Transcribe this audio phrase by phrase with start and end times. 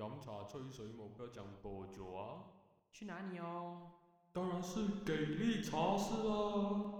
[0.00, 2.40] 饮茶吹水冇得讲多久啊？
[2.90, 3.90] 去哪里哦？
[4.32, 6.94] 当然是给力茶室啦！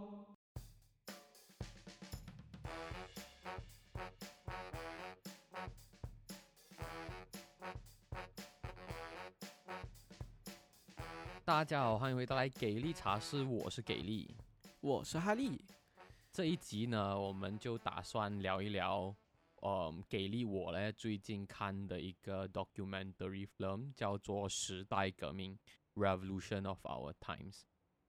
[11.42, 14.36] 大家好，欢迎回到来给力茶室，我是给力。
[14.82, 15.64] 我是哈利。
[16.30, 19.14] 这一集呢，我们就打算聊一聊，
[19.60, 25.58] 嗯，给力我呢最近看的一个 documentary film，叫做《时代革命》
[26.02, 27.62] （Revolution of Our Times）。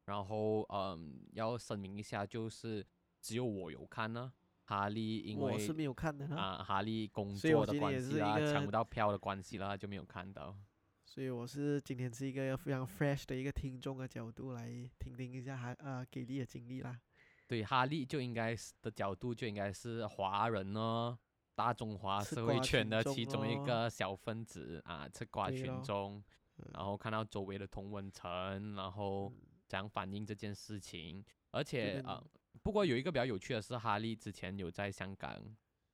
[0.05, 2.85] 然后，嗯，要声明一下，就是
[3.21, 4.33] 只有我有看呢，
[4.63, 10.57] 哈利因为我是没有看的呢，啊，哈利工作的关系啦，抢不到票的关系啦，就没有看到。
[11.05, 16.99] 所以我是今天是一个非常 fresh 的一个听众的角度来听听一下哈呃给力的经历啦。
[17.47, 21.17] 对，哈利就应该是的角度就应该是华人呢，
[21.61, 26.17] 大中华吃社会圈的其中一个小分子啊，吃瓜群众，
[26.57, 26.65] 嗯。
[26.73, 29.31] 然后看到周围的同文层，然后
[29.67, 32.23] 怎样反映这件事情，而且跟啊、
[32.63, 35.39] 不过有一个比较有趣的是，哈利之前有在香港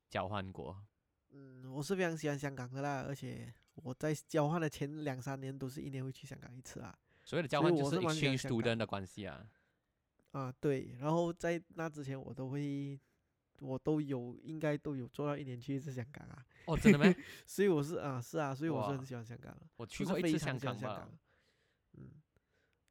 [0.10, 0.82] 交换过，
[1.32, 6.98] 嗯，我是非常喜欢香港的啦，而且我在交换的前两三年都是一年会去香港一次啊。
[7.26, 9.46] 所谓的交换就是我是蛮喜欢 exchange student 的关系啊。
[10.32, 13.00] 啊，对，然后在那之前我都会，
[13.60, 17.06] 我都有应该都有做到一年去一次香港啊，哦，真的吗？
[17.46, 21.20] 所以我是啊是啊，所以我是很喜欢香港的，我去过一次香港吧香港，，
[21.94, 22.10] 嗯，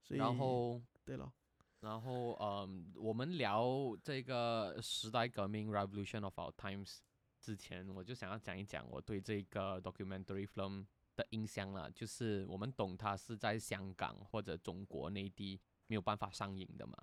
[0.03, 0.83] 所以然后。
[1.05, 1.33] 对了，
[1.79, 6.99] 然后，嗯，我们聊这个时代革命 （Revolution of Our Times）
[7.39, 11.89] 之前，我就想要讲一讲我对这个 documentary film 的印象了。
[11.93, 16.99] 就是我们懂它是在香港或者中国内地没有办法上映的嘛。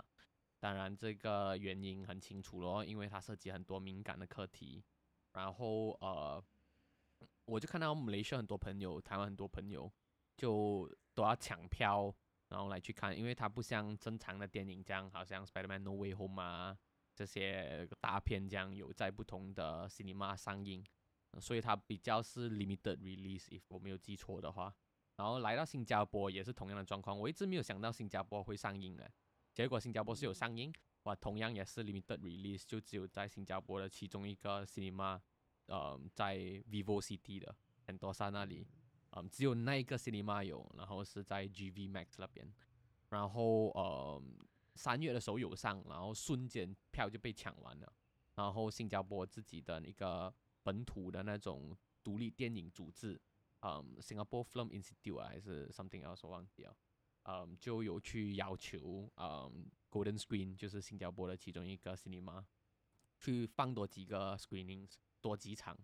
[0.63, 4.81] 当然，这个原因很清楚咯，因为它涉及很多敏感的课题。
[5.33, 6.41] 然后，呃，
[7.43, 9.91] 我就看到马来西亚很多朋友、台湾很多朋友
[10.37, 12.15] 就都要抢票。
[12.47, 16.77] 然后来去看，因为它不像正常的電影這樣，好像《Spider-Man No Way Home》啊
[17.13, 20.81] 這些大片這樣有在不同的 cinema 上映，
[21.41, 24.73] 所以它比較是 limited release，if 我沒有記錯的話。
[25.17, 29.05] 然後來到新加坡也是同樣的狀況，我一直沒有想到新加坡會上映嘅，
[29.53, 35.19] 結果新加坡是有上映，哇，同样也是 limited release，就只有在新加坡的其中一个 cinema，
[35.67, 37.55] 呃，在 Vivo City 的
[37.85, 38.67] 很多山那里。
[39.15, 42.51] 嗯，只有那一个 cinema 有，然后是在 GV Max 那边，
[43.09, 44.19] 然后呃
[44.73, 47.93] 三月的时候有上，然后瞬间票就被抢完了，
[48.33, 53.21] 然后新加坡自己的那个本土的那种独立电影组织，
[53.61, 56.75] 嗯，Singapore Film Institute 啊还是 something else 我忘记了，
[57.25, 62.43] 嗯，就有去要求嗯 Golden Screen 就是新加坡的其中一个 cinema
[63.17, 65.77] 去放多几个 screenings 多几场，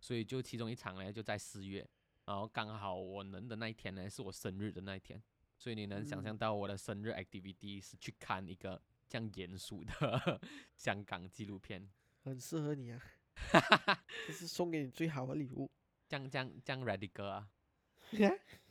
[0.00, 1.86] 所以就其中一场呢就在四月。
[2.24, 5.22] 然后刚好我能的那一天呢，是我生日的那一天，
[5.56, 10.40] 所以你能想象到我的生日 activity 是去看一个这样严肃的
[10.74, 11.88] 香港纪录片，
[12.24, 13.00] 很适合你啊，
[14.26, 15.70] 这是送给你最好的礼物。
[16.08, 17.48] 这样这样这样 radical 啊。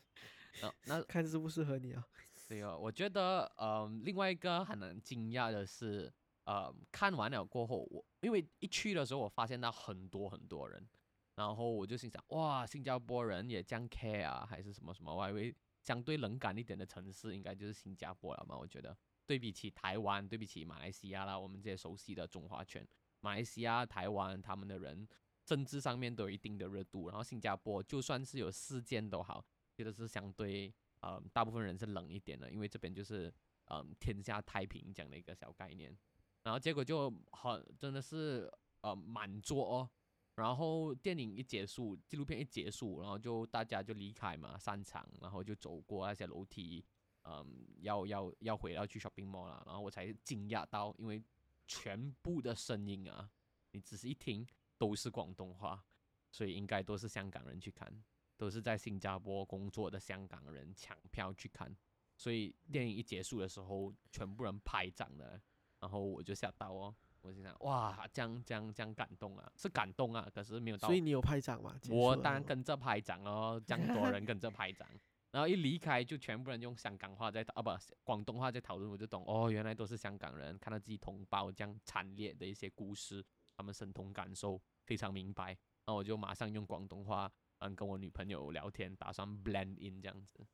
[0.62, 2.08] 呃，那看适不适合你啊？
[2.48, 6.12] 对哦，我觉得呃，另外一个很能惊讶的是，
[6.44, 10.88] 呃，看完了过后，我因为一去的时候，我发现到很多很多人，
[11.36, 15.16] 然后我就心想，哇，新加坡人也这样 care 啊，还是什么什么？
[15.16, 18.56] 我还以为相对冷感一点的城市应该就是新加坡了嘛。
[18.56, 18.96] 我觉得
[19.26, 22.88] 对比起台湾，对比起马来西亚啦，我们这些熟悉的中华圈，
[23.22, 25.08] 马来西亚、台湾他们的人
[25.44, 29.44] 政治上面都有一定的热度，然后新加坡就算是有事件都好，
[29.76, 30.74] 觉得是相对。
[31.02, 33.32] 呃，大部分人是冷一点的，因为这边就是
[33.66, 35.96] 嗯天下太平这样的一个小概念，
[36.42, 39.90] 然后结果就很真的是呃满座哦，
[40.34, 46.84] 然后电影一结束，纪录片一结束，然后就大家就离开嘛，散场，然后就走过那些楼梯，
[47.26, 51.22] 嗯，要要要回到去 shopping mall 了，然后我才惊讶到，因为
[51.68, 53.30] 全部的声音啊，
[53.74, 54.48] 你仔细一听
[54.80, 55.86] 都是广东话，
[56.32, 58.04] 所以应该都是香港人去看。
[58.38, 61.76] 都是在新加坡工作的香港人抢票去看，
[62.18, 65.42] 所以电影一结束的时候，全部人拍掌的，
[65.80, 71.80] 然后我就吓到哦，我就想哇，这样这样这样感动啊，是感动啊，可是没有到所以你有拍掌吗？
[71.90, 74.88] 我当然跟着拍掌哦， 这样多人跟着拍掌，
[75.32, 77.70] 然后一离开就全部人用香港话在啊不
[78.04, 83.24] 广东话在讨论，我就懂哦，原来都是香港人，看到自己同胞这样惨烈的一些故事，
[83.56, 90.46] 他们身同感受，非常明白，然后我就马上用广东话嗯跟我女朋友聊天，打算 blend in 这样子，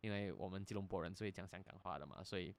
[0.00, 2.54] 因为我们吉隆坡人是会讲香港话的嘛，所以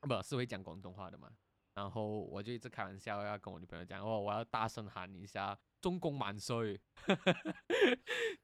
[0.00, 1.30] 不是会讲广东话的嘛，
[1.74, 6.80] 然后我就一直开玩笑要跟我女朋友讲，哦，我要大声喊一下“中共万岁”，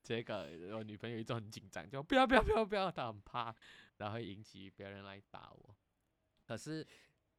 [0.03, 3.55] 这个我女朋友一直很紧张，就不要不要不要不要，她很怕，
[3.99, 5.77] 然后引起别人来打我。
[6.45, 6.87] 可是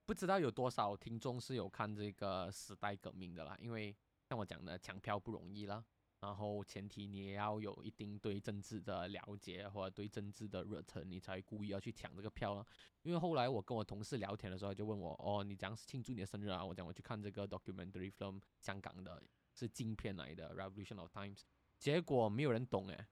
[0.06, 5.84] 不知道有多少听众是有看这个时代革命的啦，因为像我讲的，抢票不容易啦。
[6.22, 12.66] 然后前提你也要有一定对政治的了解或者对政治的热忱，你才故意要去抢这个票啊。
[13.02, 16.64] 因为后来我跟我同事聊天的时候，就问我哦，你讲是庆祝你的生日啊？
[16.64, 19.22] 我讲我去看这个 documentary film，香港的
[19.54, 21.42] 是镜片来的 Revolution of Times，
[21.80, 23.08] 结果没有人懂诶，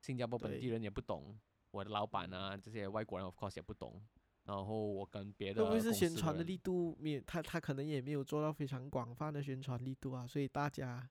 [0.00, 1.38] 新加坡本地人也不懂，
[1.70, 4.02] 我的老板啊这些外国人 of course 也不懂。
[4.44, 7.20] 然后我跟别的会不会是宣传的力度没有？
[7.20, 11.08] 他他可能也没有做到非常广泛的宣传力度啊，所以大家，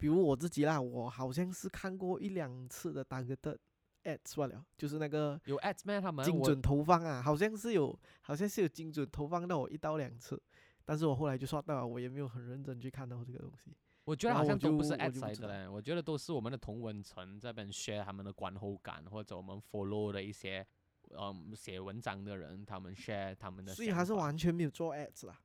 [0.00, 3.58] 比如我自己啦，我好像是看过一两次的 targeted
[4.04, 6.00] ads 罢了，就是那个有 ads 咩？
[6.00, 10.42] 他们精准投放啊，好像是有，好像是有精准投放到我一到两次，
[10.86, 13.76] 但是我后来就刷到了，我也没有很认真去看到这个东西。
[14.04, 20.66] 我觉得好像都不是 ads 就不知道来的嘞，我觉得都是我们的同文层这边 share 他们的观后感，或者我们 follow 的一些
[21.10, 25.38] 嗯写文章的人，他们 share 他们的所以还是完全没有做 ads 啦。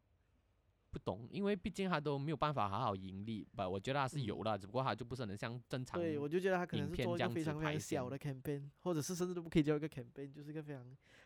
[0.96, 3.68] 不懂，因为毕竟他都没有办法好好盈利吧？
[3.68, 6.00] 我觉得他是嗯有的，只不过他就不是很像正常。
[6.00, 10.82] 对，我就觉得他可能是做一个非常非常小的 campaign，或者是甚至都不可以叫一个 campaign，就是一个非常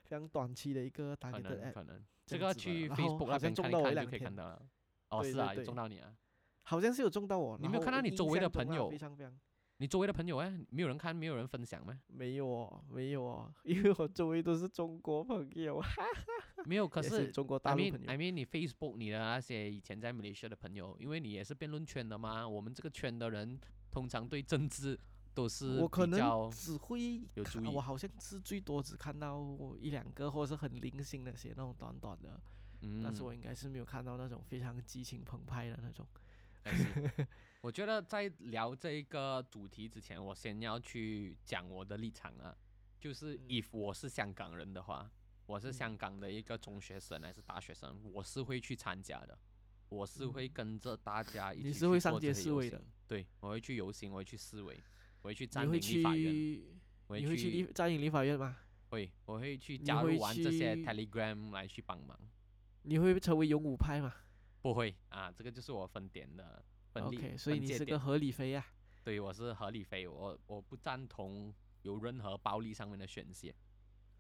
[0.06, 1.72] 非常短期的一个可 targeted 能 ad。
[1.72, 4.60] 可能这这个去 Facebook 那边看一看就到我一两天可以看到了。
[5.10, 6.12] 哦，对是啊，中到你啊。
[6.64, 7.56] 好像是有中到我。
[7.62, 9.32] 你没有看到你周围的朋友非常非常
[9.82, 11.98] 你周围的朋友哎，没有人看，没有人分享吗？
[12.08, 15.82] 没有哦，没有哦，因为我周围都是中国朋友，
[16.68, 18.20] 没有，可也是中国 I 大陆 mean 朋 I 友。
[18.20, 23.58] mean 你 Facebook 你的那些以前在马来西亚的朋友，因为你也是辩论圈的嘛，我们这个圈的人
[23.90, 25.00] 通常对政治
[25.34, 29.42] 都是我可能只会有注意我好像是最多只看到
[29.80, 32.38] 一两个，或者是很零星的写那种短短的，
[32.82, 36.06] 嗯，但是我应该是没有看到那种非常激情澎湃的那种。
[37.62, 42.56] 我觉得在聊这个主题之前，我先要去讲我的立场啊，
[42.98, 43.48] 就是嗯。
[43.50, 45.12] if 我是香港人的话，
[45.46, 45.74] 我是嗯。
[45.74, 49.38] 香港的一个中学生还是大学生，我是会去参加的，
[49.90, 50.52] 我是会嗯。
[50.54, 54.82] 跟着大家一起你去是会上街示威的，对，我会去游行，我会去示威，
[55.22, 56.62] 我会去占领立法院，
[57.08, 58.56] 我会你会去立占领立法院吗？
[58.90, 62.18] 会，我会去加入完这些 Telegram 来去帮忙。
[62.84, 64.14] 你会成为勇武派吗？
[64.62, 66.64] 不会啊，这个就是我分点的
[66.94, 68.66] ？OK，所以你是个合理飞啊。
[69.04, 71.54] 对，我是合理飞，我我不赞同
[71.84, 73.56] 有任何暴力上面的宣泄。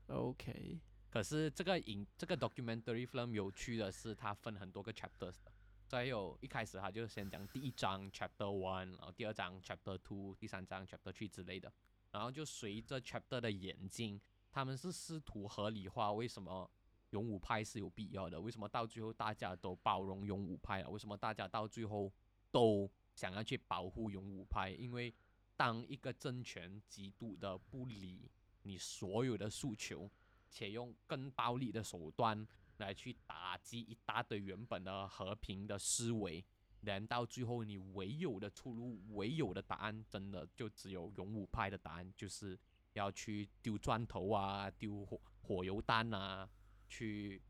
[0.07, 0.80] OK，
[1.10, 5.51] 可是这个影这个 documentary film 有趣的是，它分很多个 chapters 的。
[5.88, 11.72] 所以有一开始他就先讲第一章 chapter one，然后第二章 chapter two，第三章 chapter three 之类的，
[12.12, 16.69] 然后就随着 chapter 的演进，他们是试图合理化为什么
[17.10, 22.12] 勇武派是有必要的，为什么到最后大家都包容勇武派了，为什么大家到最后
[22.51, 24.72] 都想要去保护勇武派？
[24.72, 25.13] 因为
[25.56, 28.30] 当一个政权极度的不理
[28.63, 30.10] 你所有的诉求，
[30.50, 32.48] 且用更暴力的手段
[32.78, 36.44] 来去打击一大堆原本的和平的思维，
[36.81, 42.57] 然到最后你唯有的出路、唯有的答案，真的就只有勇武派的答案，就是
[42.94, 46.50] 要去丢砖头啊、丢火火油弹啊，
[46.88, 47.42] 去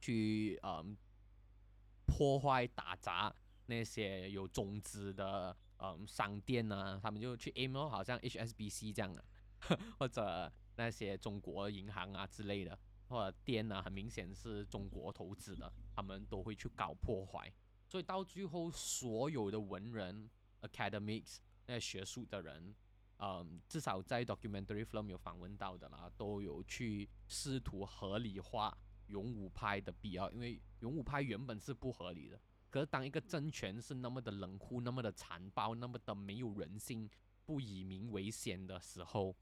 [0.00, 0.96] 去嗯
[2.06, 3.34] 破坏打砸
[3.66, 9.24] 那些有中资的嗯商店啊，他们就去 aim 咯，好像 HSBC 这样的，
[9.98, 12.78] 或者那些中国银行啊之类的，
[13.08, 17.52] 或者店啊，很明显是中国投资的，他们都会去搞破坏。
[17.86, 20.28] 所以到最后，所有的文人、
[20.62, 22.74] academics 那些学术的人，
[23.18, 32.40] 嗯，至少在 documentary film 有访问到的啦，都有去试图合理化勇武派的必要，因为勇武派原本是不合理的。
[32.74, 37.08] 可是当一个政权是那么的冷酷、那么的残暴、那么的没有人性、
[37.46, 39.32] 不以民为先的时候，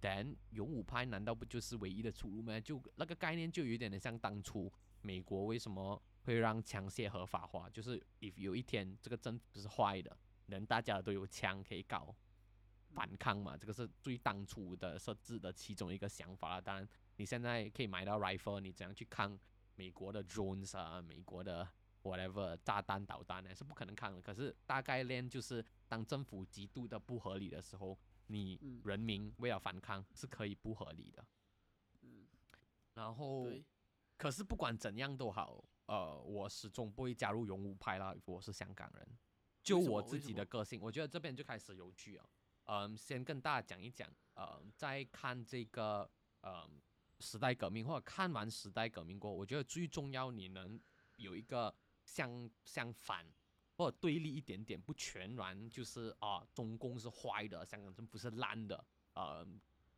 [0.00, 2.58] 但勇武派难道不就是唯一的出路吗？
[2.58, 10.16] 就那个概念就有点的像当初美国为什么会让枪械合法化，就是 if 有一天这个政府是坏的，
[10.46, 12.16] 人大家都有枪可以搞
[12.94, 16.58] 反抗嘛，这个是最当初的设置的其中一个想法啦。
[16.58, 19.38] 当然，你现在可以买到 rifle，你怎样去抗
[19.74, 21.68] 美国的 drones 啊，美国的
[22.02, 23.54] whatever 炸弹导弹呢？
[23.54, 24.20] 是不可能抗的。
[24.20, 31.26] 可是大概念就是，当政府极度的不合理的时候，你嗯人民为了反抗是可以不合理的。
[32.02, 32.26] 嗯
[32.94, 33.46] 然后，
[34.16, 38.14] 可是不管怎样都好，呃，我始终不会加入勇武派啦。
[38.24, 39.08] 我是香港人，
[39.62, 42.28] 就我自己的个性，我觉得这边就开始有趣了。
[42.64, 46.68] 嗯，先跟大家讲一讲，呃，在看这个呃
[47.20, 50.80] 时代革命或者看完时代革命过后，我觉得最重要你能
[51.16, 51.72] 有一个
[52.08, 53.26] 相相反
[53.76, 59.46] 或者对立一点点，不全然就是啊，中共是坏的，香港政府是烂的，呃，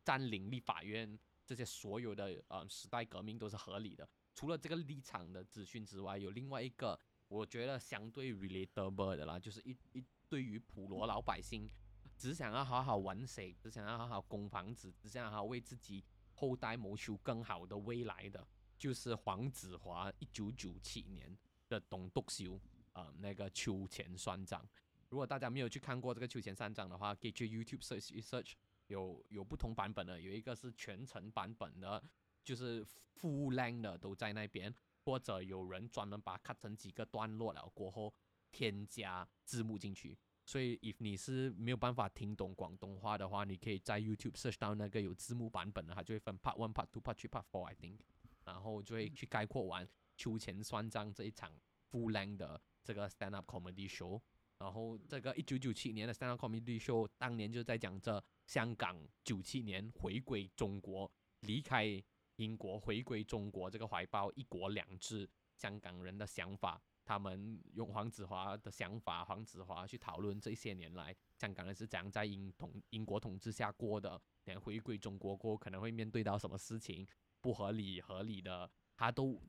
[0.03, 4.07] 占领立法院这些所有的呃时代革命都是合理的。
[4.35, 11.69] 除了这个立场的资讯之外，有另外一个我觉得相对 relatable 的啦，就是一一对于普罗老百姓
[12.17, 16.03] 只想要好好玩水，只想要好好供房子，只想要好好为自己
[16.35, 18.45] 后代谋求更好的未来的，
[18.77, 21.35] 就是黄子华一九九七年
[21.71, 22.59] 的董督修
[22.91, 24.67] 啊、那个秋前算账。
[25.07, 28.53] 如果大家没有去看过这个秋前算账的话，可以去 YouTube search 一 search，
[28.87, 32.03] 有有不同版本的，有一个是全程版本的，
[32.43, 34.73] 就是 full length 的都在那边，
[35.05, 38.13] 或者有人专门把它 cut 成几个段落了过后
[38.51, 40.17] 添加字幕进去。
[40.45, 47.99] 所以，if 你是没有办法听懂广东话的话，你可以在 YouTube search 到那个有字幕版本的，它就会分 Part One、Part Two、Part Three、Part Four，I think，
[48.43, 49.87] 然后就会去概括完
[50.21, 51.51] 秋前算账这一场
[51.89, 54.21] full length 的这个 stand up comedy show。
[54.59, 62.03] 然后这个一九九七年的 stand up comedy show，当年就在讲这香港九七年回归中国，离开
[62.35, 77.07] 英国回归中国这个怀抱一国两制香港人的想法，他们用黄子华的想法，黄子华去讨论这些年来香港人是怎样在英统英国统治下过的，连回归中国过可能会面对到什么事情，
[77.41, 79.41] 不合理合理的，他都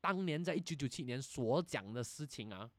[0.00, 2.70] 当年在一九九七年所讲的事情啊，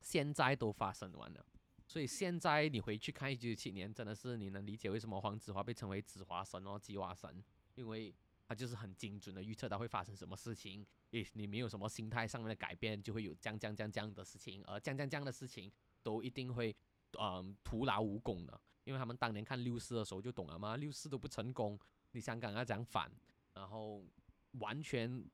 [0.00, 1.44] 现在都发生完了。
[1.86, 7.42] 所以现在你回去看一九九七年，真的是你能理解为什么黄子华被称为子华神哦，鸡娃神，
[7.74, 8.14] 因为
[8.46, 10.86] 他就是很精准的预测到会发生什么事情。
[11.12, 15.72] 诶，你没有什么心态上面的改变，就会有这样这样这样这样的事情，而这样这样这样的事情
[16.02, 16.74] 都一定会
[17.18, 21.78] 嗯徒劳无功的，因为他们当年看六四的时候就懂了嘛，六四都不成功，
[22.10, 23.10] 你香港要讲反，
[23.54, 24.04] 然后
[24.52, 25.24] 完全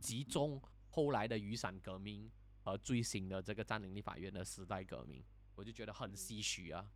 [0.00, 2.30] 集中后来的雨伞革命
[2.62, 5.24] 和最新的这个占领立法院的时代革命，
[5.54, 6.90] 我就觉得很唏嘘啊。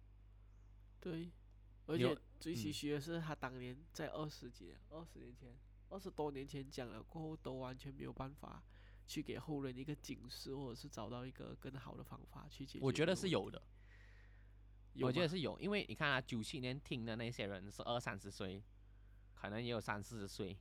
[1.01, 1.31] 对，
[1.87, 5.57] 而且最唏嗯嘘的是，他当年在二十几、二十年前、
[5.89, 8.63] 二十多年前讲了过后，都完全没有办法
[9.07, 12.85] 去给后人一个警示，或者是找到一个更好的方法去解决。
[12.85, 13.63] 我觉得是有的，，
[15.01, 18.63] 我觉得是是有，因为你看啊，九七年听的那些人是二三十岁，
[19.35, 20.57] 可能也有三四十岁，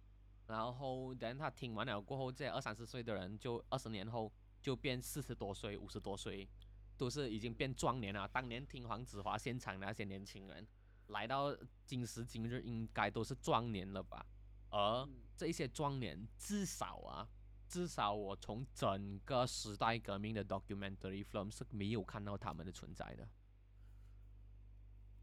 [0.50, 6.50] 然后等他听完了过后，这二三十岁的人就二十年后就变四十多岁、五十多岁，
[6.98, 8.28] 都是已经变壮年了。
[8.28, 10.68] 当年听黄子华现场的那些年轻人，
[11.10, 14.26] 来到今时今日应该都是壮年了吧？
[14.72, 17.30] 而嗯这一些壮年，至少啊，
[17.68, 23.30] 至少我从整个时代革命的 documentary film 是没有看到他们的存在的。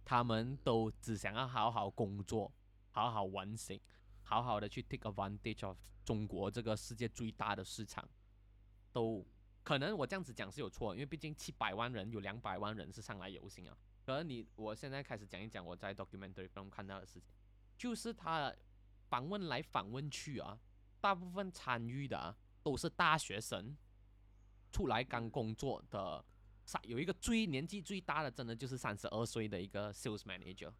[0.04, 2.52] 他们都只想要好好工作，
[2.92, 3.76] 好好完成，
[4.28, 8.06] 好好的去 take advantage of 中国这个世界最大的市场，
[8.92, 9.25] 都
[9.62, 13.78] 可能我这样子讲是有错，因为毕竟七百万人有两百万人是上来游行啊。
[14.04, 17.23] 可能你我现在开始讲一讲我在 documentary 中看到的事情，
[17.78, 18.52] 就是他
[19.09, 20.59] 访问来访问去啊，
[21.00, 23.76] 大部分参与的、啊、都是大学生，
[24.73, 26.25] 出来刚工作的。
[26.83, 30.73] 有一个最年纪最大的，真的就是三十二岁的一个 sales manager，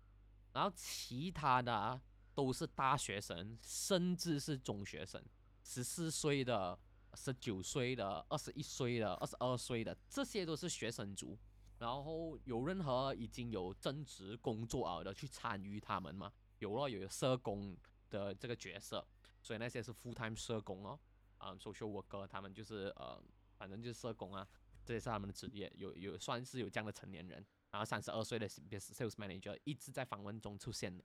[0.53, 2.03] 然后其他的、啊、
[2.37, 5.21] 都是大学生，甚至是中学生，
[5.65, 6.79] 十四岁的、
[7.15, 11.37] 十九岁的、二十一岁的、二十二岁的，这些都是学生族。
[11.79, 16.31] 然后有任何已经有正职工作了的去参与他们吗？
[16.59, 17.75] 有了，有社工
[18.11, 19.07] 的这个角色，
[19.43, 21.01] 所以那些是 full time 社工哦，
[21.39, 23.19] 啊、s o c i a l worker，他们就是呃，
[23.57, 24.47] 反正就是社工啊。
[24.85, 31.03] 这也是他们的职业，有有算是有这样的成年人，然后三十二岁的 sales manager 一直在访问中出现的，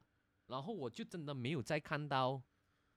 [0.51, 2.43] 然后我就真的没有再看到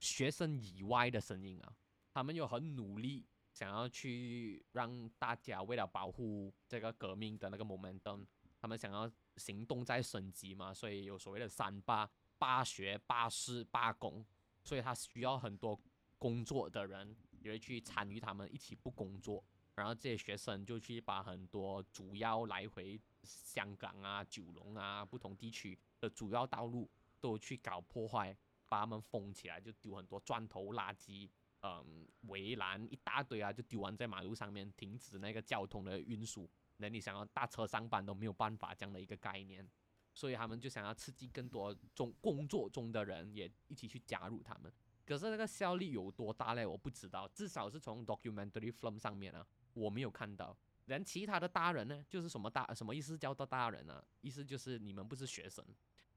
[0.00, 1.72] 学生以外的声音啊，
[2.12, 8.26] 他们有很努力想要去让大家为了保护这个革命的那个 momentum，
[8.60, 14.26] 他们想要行动在升级嘛，所以有所谓的三罢、罢学、罢市、罢工，
[14.64, 15.80] 所以他需要很多
[16.18, 19.44] 工作的人也会去参与他们一起不工作。
[19.76, 26.90] 然后这些学生就去把很多主要来回香港啊、九龙啊不同地区的主要道路
[27.24, 28.36] 都去搞破坏，
[28.68, 31.30] 把他们封起来，就丢很多砖头、垃圾，
[31.62, 36.46] 嗯，围栏一大堆啊，就丢完在马路上面，停止那个交通的运输。
[36.76, 39.66] 那你想要大车上班都没有办法这样的一个概念，
[40.12, 44.70] 所以他们就想要刺激更多中工作中的人也一起去加入他们。
[45.06, 46.66] 可是那个效力有多大嘞？
[46.66, 49.46] 我不知道，至少是从 documentary film 上面啊。
[49.72, 54.04] 我没有看到，连其他的大人呢，就是什么大什么意思叫做大人呢、啊？
[54.20, 55.64] 意思就是你们不是学生，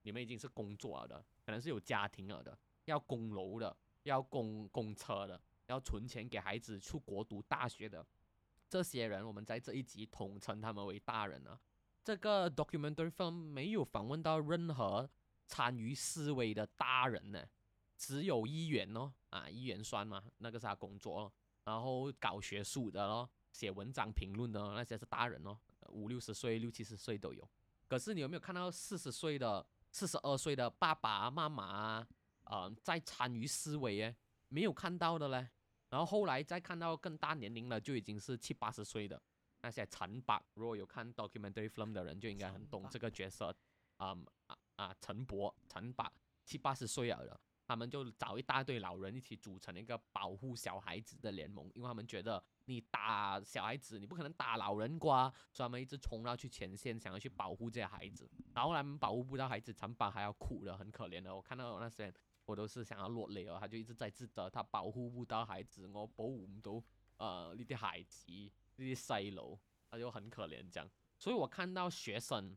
[0.08, 8.08] 你们已经是工作了的，可能是有家庭了的，要供楼的，要供供车的，要存钱给孩子出国读大学的
[8.70, 11.60] 这些人，我们在这一集统称他们为大人啊。
[12.06, 15.10] 这个 documentary film 没有访问到任何
[15.46, 17.46] 参与思维的大人呢，
[17.98, 21.34] 只有议员哦，啊，议员算嘛，那个是他工作哦。
[21.66, 25.60] 然后搞学术的咯，写文章评论的那些是大人哦，
[25.90, 27.46] 五六十岁、六七十岁都有。
[27.90, 29.66] 可是你有没有看到四十岁的、
[29.98, 32.08] 四十二岁的爸爸妈妈啊？
[32.44, 34.16] 呃，在参与思维诶，
[34.48, 35.50] 没有看到的嘞。
[35.90, 39.20] 然后后来再看到更大年龄了，就已经是七八十岁的
[39.62, 40.40] 那些陈伯。
[40.54, 43.56] 如果有看 documentary film 的人，就应该很懂这个角色。
[43.98, 44.96] 啊啊啊！
[45.02, 46.14] 陈伯、陈伯
[46.46, 58.28] 七八十岁了，他们就找一大堆老人一起组成一个保护小孩子的联盟，因为他们觉得你打小孩子，你不可能打老人瓜，所以他们一直冲到去前线，想要去保护这些孩子。
[58.54, 61.36] 然后他们保护不到孩子，陈伯还要哭的，很可怜的。
[61.36, 62.14] 我看到那些。
[62.48, 66.82] 我都是想要落泪哦，他就一直在自责，他保护不到孩子，我保护唔到
[67.18, 69.60] 呃呢啲孩子呢啲细路，
[69.92, 70.90] 他就很可怜这样。
[71.20, 72.56] 所以我看到学生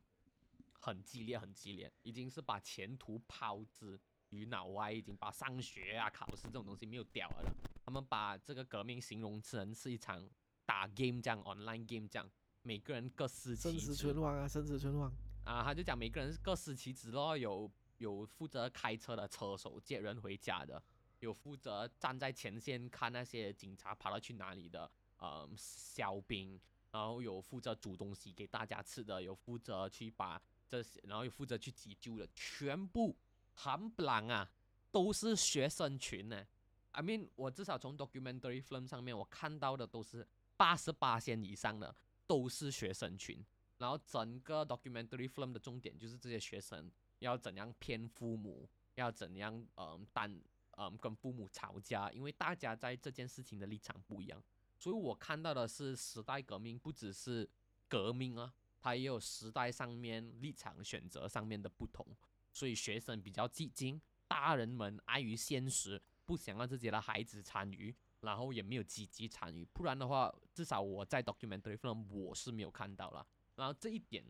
[0.79, 3.99] 很激烈，很激烈，已经是把前途抛之
[4.31, 7.55] 于脑外，已经把上学啊、考试这种东西没有掉了。
[7.85, 10.29] 他们把这个革命形容成是一场
[10.65, 12.31] 打 game 这样，online game 这样，
[12.63, 13.79] 每个人各司其职。
[13.79, 15.13] 生死存亡啊，生死存亡。
[15.45, 17.71] 啊，他就讲每个人各司其职咯，有。
[18.01, 20.83] 有负责开车的车手接人回家的，
[21.19, 26.59] 有负责站在前线看那些警察跑到去哪里的，嗯，小兵，
[26.93, 33.15] 然后有负责煮东西给大家吃的，有负责去把这些，然后有负责去急救的，全部
[33.63, 34.51] 很不狼啊，
[34.91, 36.47] 都是学生群呢。
[36.93, 40.27] I mean，我至少从 documentary film 上面我看到的都是
[40.57, 41.95] 八十八线以上的
[42.27, 43.45] 都是学生群，
[43.79, 46.91] 然后整个 documentary film 的重点就是这些学生。
[47.19, 48.67] 要怎样骗父母？
[48.95, 50.41] 要怎样嗯，但
[50.79, 52.11] 嗯跟父母吵架？
[52.13, 54.43] 因为大家在这件事情的立场不一样，
[54.79, 57.49] 所以我看到的是时代革命不只是
[57.89, 62.07] 革命啊，它也有时代上面立场选择上面的不同。
[62.53, 69.65] 所以学生比较激进，大人们碍于现实，不想让自己的孩子参与，然后也没有积极参与。
[69.65, 73.27] 不然的话，至少我在 documentary film 我是没有看到了。
[73.57, 74.25] 然后这一点，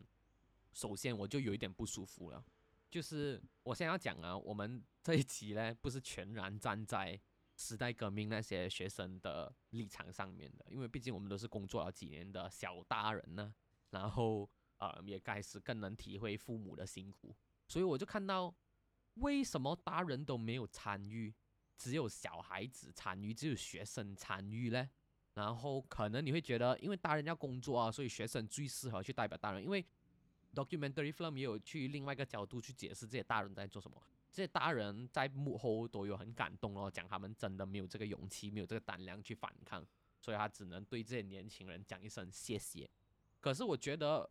[0.73, 2.43] 首先我就有一点不舒服了。
[2.89, 7.17] 就是我现在要讲啊，我们这一集呢，不是全然站在
[7.55, 13.53] 时代革命那些学生的立场上面的，因为毕竟我们都是工作了几年的小大人呢，
[13.91, 17.33] 然后呃也开始更能体会父母的辛苦，
[17.71, 18.53] 所以我就看到
[19.15, 21.33] 为什么大人都没有参与，
[21.77, 24.89] 只有小孩子参与，只有学生参与呢？
[25.35, 29.85] 然后可能你会觉得，因为大人要工作啊，所以学生最适合去代表大人，因为。
[30.53, 33.95] documentary film 也有去另外一个角度去解释这些大人在做什么，
[34.29, 39.81] 这些大人在幕后都有很感动哦，讲他们真的没有这个勇气，没有这个胆量去反抗，
[40.19, 42.89] 所以他只能对这些年轻人讲一声谢谢。
[43.39, 44.29] 可是我觉得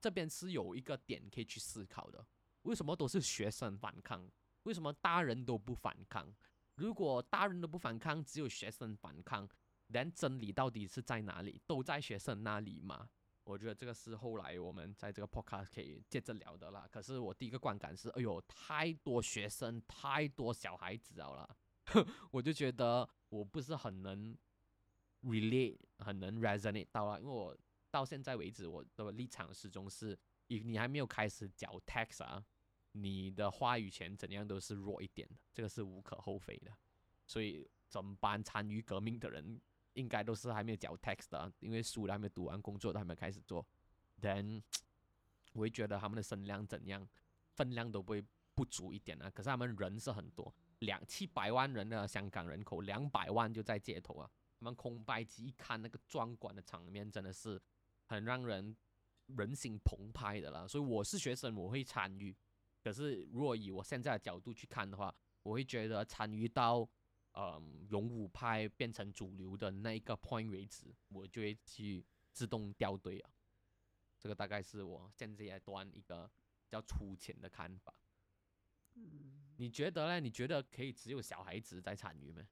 [0.00, 2.26] 这边是有一个点可以去思考的，
[2.64, 4.30] 为什么都是学生反抗？
[4.64, 6.34] 为什么大人都不反抗？
[6.74, 9.48] 如果大人都不反抗，只有学生反抗，
[9.88, 11.60] 连真理到底是在哪里？
[11.66, 13.08] 都在学生那里吗？
[13.44, 16.88] 我觉得这个是后来我们在这个 podcast 可以接着聊的啦。
[16.90, 21.56] 可是我第一个观感是，哎呦，太多学生，太多小孩子了，
[22.32, 24.34] 我就觉得我不是很能
[25.22, 27.20] relate，很能 resonate 到了。
[27.20, 27.54] 因为我
[27.90, 32.42] 到现在为止，我的立场始终是，你你还没有开始缴 tax 啊，
[32.96, 36.72] 你的话语权怎样都是弱一点的，这个是无可厚非的。
[37.26, 39.60] 所以整班参与革命的人。
[39.94, 43.64] 应该都是还没有交 tax 的，因为书都还没读完，工作都还没开始做。
[44.20, 44.60] Then
[45.54, 47.08] 我会觉得他们的声量怎样，
[47.52, 48.24] 分量都不会
[48.56, 49.30] 不足一点啊。
[49.30, 54.28] 可是他们人是很多，两七百万人的香港人口，两百万就在街头啊。
[54.58, 57.62] 他们空白机一看那个壮观的场面，真的是
[58.06, 58.76] 很让人
[59.26, 60.66] 人心澎湃的啦。
[60.66, 62.34] 所以我是学生，我会参与。
[62.84, 66.88] 可是如果以我现在的角度去看的话，我会觉得参与到。
[67.36, 73.30] 嗯，勇武派变成主流的那一个 point 为止，我就会去自动掉队啊。
[74.20, 76.30] 这个大概是我现在一段一个
[76.62, 77.92] 比较粗浅的看法。
[78.94, 80.20] 嗯，你觉得呢？
[80.20, 82.46] 你觉得可以只有小孩子在参与吗？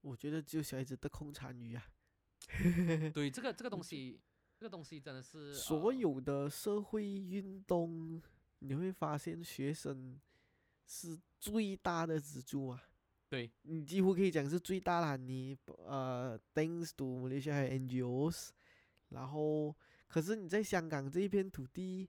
[0.00, 1.86] 我觉得只有小孩子得空参与啊。
[3.12, 4.18] 对，这个这个东西，
[4.56, 8.22] 这个东西真的是所有的社会运动，
[8.60, 10.20] 你会发现学生
[10.86, 12.82] 是最大的支柱啊。
[13.28, 18.50] 对你几乎可以讲是最大啦，你呃，thanks to Malaysia 还有 NGOs，
[19.08, 19.74] 然后
[20.06, 22.08] 可是你在香港这一片土地，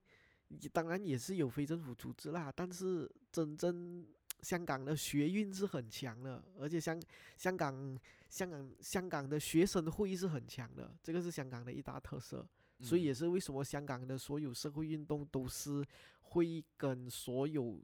[0.71, 4.05] 当然也是有非政府组织啦，但是真正
[4.43, 7.01] 香港的学运是很强的，而且香
[7.35, 12.47] 香港香港香港的学生会是很强的，这个是香港的一大特色。
[12.81, 15.85] 所以嗯也是为什么香港的所有社会运动都是
[16.21, 17.79] 会跟所有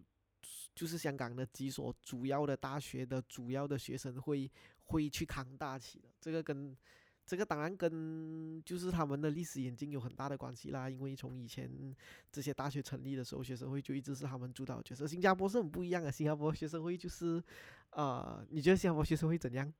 [0.76, 4.52] 就是香港的几所主要的大学的主要的学生会
[4.86, 6.10] 会去扛大旗的。
[6.20, 6.76] 这个跟
[7.26, 11.72] 这个当然跟就是他们的历史眼睛有很大的关系啦，因为从以前
[12.30, 15.08] 这些大学成立的时候，学生会就一直是他们主导角色。
[15.08, 17.42] 新加坡是很不一样的，新加坡学生会就是，
[17.92, 19.74] 呃，你觉得新加坡学生会怎样？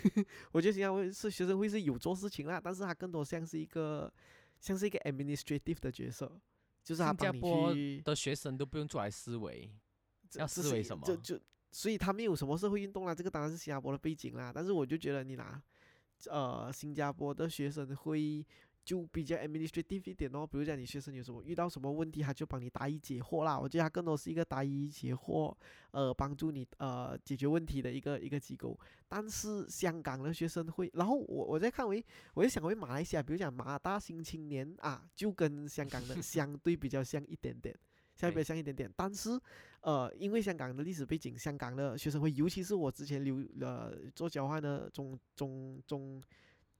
[0.52, 4.12] 我觉得新加坡是学生会是有做事情啦，但是它更多像是一个
[4.60, 6.30] 像是一个 administrative 的角色，
[6.84, 9.70] 就是他新加帮你坡去的学生都不用出来思维，
[10.34, 11.40] 要思维什么就就
[11.72, 14.52] 所以他没有什么社会运动啦，这个当然是新加坡的背景啦。
[14.54, 15.60] 但是我就觉得你拿
[16.26, 18.44] 呃新加坡的学生会
[18.84, 23.58] 就比较 administrative 一点哦，比如讲你学生有什么遇到什么问题，他就帮你答疑解惑啦。
[23.58, 25.54] 我觉得他更多是一个答疑解惑，
[25.92, 28.78] 呃，帮助你呃解决问题的一个一个机构。
[29.08, 37.76] 但是香港的学生会，然后我我在看回，我在想回马来西亚，比如讲马大新青年啊，就跟香港的 相对比较像一点点。
[38.16, 39.30] 相对比较像一点点，但是，
[39.80, 46.22] 呃，因为香港的历史背景，香港的学生会，尤其是我之前留呃做交换的中中中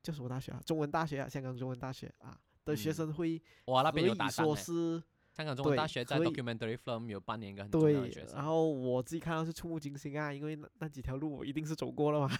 [0.03, 0.61] 叫什么大学啊？
[0.65, 5.03] 中文大学啊，香港中文大学啊的学嗯生会，哇，那边有可以说是
[5.41, 8.35] 香港中文大学在 documentary film 有扮演一个很重要的角，色。
[8.37, 12.37] 然后我自己看到是触目惊心啊，因为那那几条路我一定是走过了嘛，所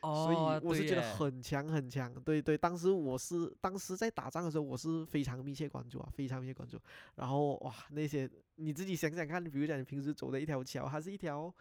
[0.08, 2.12] 哦，以我是觉得很强很强。
[2.22, 6.78] 对对，当时我是当时在打仗的时候，我是非常密切关注啊，非常密切关注。
[7.16, 11.52] 然后哇，那些你自己想想看，比如讲你平时走的一条桥，它是一条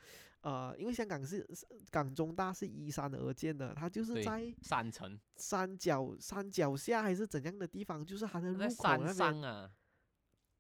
[0.41, 9.71] 呃，因为香港是是港中大是依山而建的，它就是在山城山脚山脚下还是怎样的地方，就是它的在入口那山上边啊，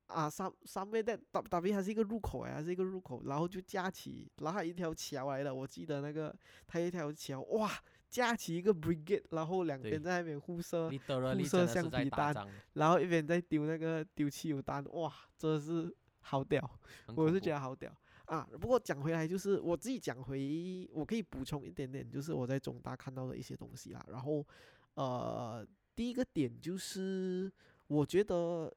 [0.07, 6.35] 啊，上上面的大大边还是一个入口哎，还是一个入口，然后就架起，然后它一条桥来的，我记得那个
[6.67, 7.71] 它一条桥哇，
[8.09, 12.35] 架起一个 brigade，然后两边在那边互射，你得了，你射橡皮弹，
[12.73, 16.69] 然后一边在丢那个丢汽油弹，哇，真的是好屌，
[17.15, 17.91] 我是觉得好屌
[18.25, 18.47] 啊。
[18.59, 24.05] 不过讲回来，就是我自己讲回，我可以补充一点点，就是我在中大看到的一些东西啦。
[24.09, 24.45] 然后
[24.93, 27.51] 呃，第一个点就是
[27.87, 28.71] 我觉得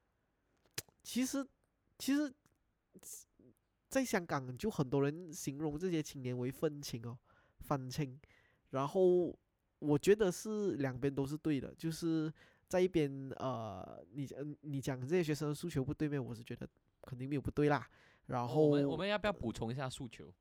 [1.07, 1.47] 其实
[1.99, 2.35] 其实。
[3.89, 7.17] 在香港，就很多人形容这些青年为愤青哦，
[7.61, 8.19] 愤青。
[8.71, 9.35] 然后
[9.79, 12.31] 我觉得是两边都是对的，就是
[12.69, 16.69] 在一边呃，你嗯你讲这些学生的诉求不对面，我是觉得
[17.03, 17.89] 肯定没有不对啦。
[18.27, 20.35] 然哦后我们我们要不要补充一下诉求？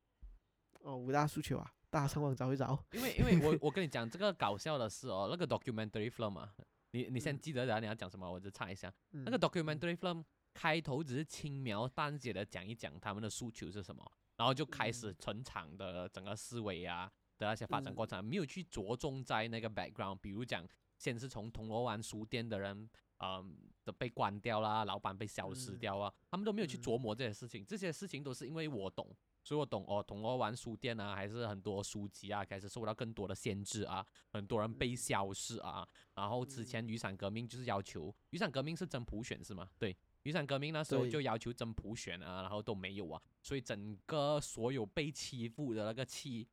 [0.82, 2.84] 哦五大诉求啊，大家上网找一找。
[2.94, 6.52] 因为因为我我跟你讲这个搞笑的是哦，那个 documentary film 啊，
[6.92, 8.92] 你你先嗯记得然后，你要讲什么，我就查一下。
[9.12, 10.24] 嗯、那个 documentary film
[10.56, 20.66] 开头只是轻描淡写的讲一讲他们的诉求是什么，然后就开始嗯成长的整个思维啊的那些发展嗯过程，没有去着重在那个 background，比如讲
[20.98, 22.90] 先是从铜锣湾书店的人，
[23.20, 29.14] 嗯的被关掉啦，老板被消失嗯掉啊，他们都没有去嗯琢磨这些事情，这些事情都是因为我懂。
[29.44, 35.88] 所以我懂哦，铜锣湾书店啊，还是很多书籍啊，开始受到更多的限制啊，很多人被消失啊。
[36.16, 39.70] 然后之前雨伞革命就是要求，雨伞革命是真普选是吗？
[39.78, 46.48] 对，雨伞革命那时候就要求真普选啊，然后都没有啊，所以整个所有被欺负的那个期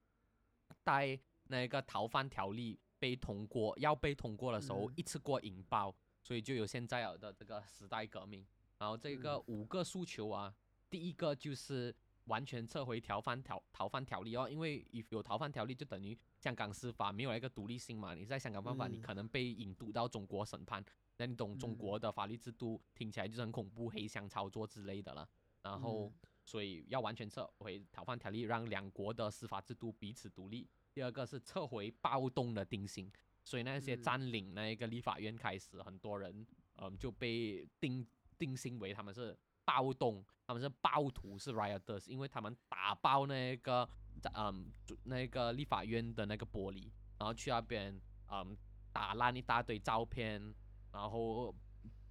[0.85, 8.47] 待那个逃犯条例被通过，要被通过的时候，嗯一次过引爆，所以就有现在有的这个时代革命。
[8.77, 10.55] 然后这个嗯五个诉求啊，
[10.91, 18.15] 第一个就是完全撤回逃犯条逃犯条例哦，因为有逃犯条例，就等于香港司法没有一个独立性嘛。
[18.15, 20.85] 你在香港办法，你嗯可能被引渡到中国审判，
[21.17, 25.29] 那你懂中嗯国的法律制度，听起来就是很恐怖、黑箱操作之类的了。
[25.63, 30.69] 然后嗯，所以要完全撤回逃犯条例，让两国的司法制度彼此独立。
[30.93, 33.11] 第二个是撤回暴动的定性，
[33.45, 36.45] 所以那些嗯占领那一个立法院开始，很多人
[36.77, 38.05] 嗯就被定
[38.37, 43.89] 定性为他们是暴动，他们是暴徒，是 rioters，因为他们打爆那个
[44.35, 44.69] 嗯
[45.05, 47.99] 那个立法院的那个玻璃，然后去那边
[48.29, 48.57] 嗯
[48.93, 50.53] 打烂一大堆照片，
[50.93, 51.55] 然后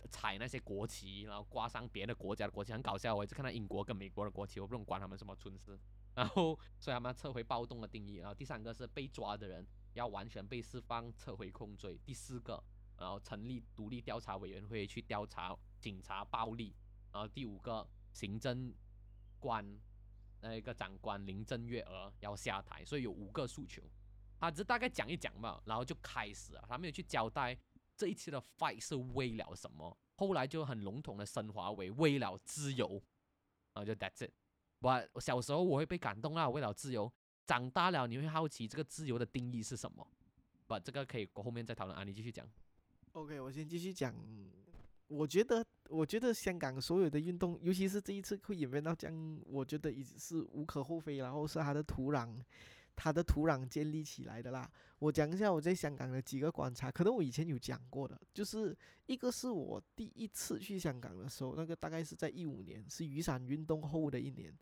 [0.09, 3.15] 踩那些国旗，然后挂上别的国家的国旗，很搞笑。
[3.15, 5.79] 我一直看到英国跟美国的国旗，我不懂管他们什么蠢事。
[6.13, 8.15] 然后，所以他们撤回暴动的定义。
[8.15, 11.97] 然后第三个是被抓的人要完全被释放，撤回控罪。
[12.03, 12.61] 第四个，
[12.97, 16.75] 然后成立独立调查委员会去调查警察暴力。
[17.13, 18.73] 然后第五个，行政
[19.39, 19.79] 官
[20.41, 22.83] 那个长官林郑月娥要下台。
[22.83, 23.81] 所以有五个诉求，
[24.37, 27.57] 他只大概讲一讲嘛，然后就开始了，他没有去交代
[28.01, 29.95] 这一次的 fight 是为了什么。
[30.15, 32.89] 后来就很笼统的升华为为了自由，
[33.73, 34.31] 然后就 that's it。
[34.79, 37.11] 我小时候我会被感动啊，为了自由。
[37.45, 40.07] 长大了你会好奇这个自由的定义是什么？
[40.65, 42.49] 不，这个可以过后面再讨论啊，你继续讲。
[43.11, 44.15] OK，我先继续讲。
[45.07, 52.39] 我觉得，我觉得香港所有的运动，尤其是这一次会演变到这样，我觉得已是无可厚非，然后是它的土壤，
[53.01, 54.69] 它的土壤建立起来的啦。
[54.99, 64.55] 我讲一下我在香港的几个观察，可能我以前有讲过的，就是一个是我第一次去香港的时候，那个大概是在一五年，是雨伞运动后的一年。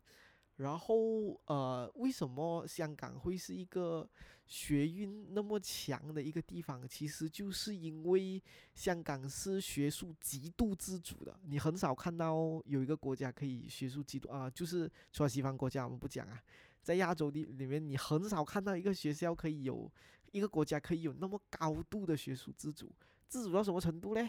[0.56, 4.08] 然后呃，为什么香港会是一个
[4.46, 6.86] 学运那么强的一个地方？
[6.88, 8.42] 其实就是因为
[8.74, 16.42] 香港是学术极度自主的，你很少看到有一个国家可以学术极度啊、就是除了西方国家我们不讲啊，
[16.82, 19.90] 在亚洲地里面，你很少看到一个学校可以有
[20.32, 22.90] 一个国家可以有那么高度的学术自主，
[23.28, 24.28] 自主到什么程度嘞？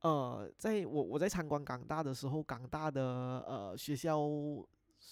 [0.00, 3.02] 呃，在我我在参观港大的时候，港大的
[3.46, 4.18] 呃学校。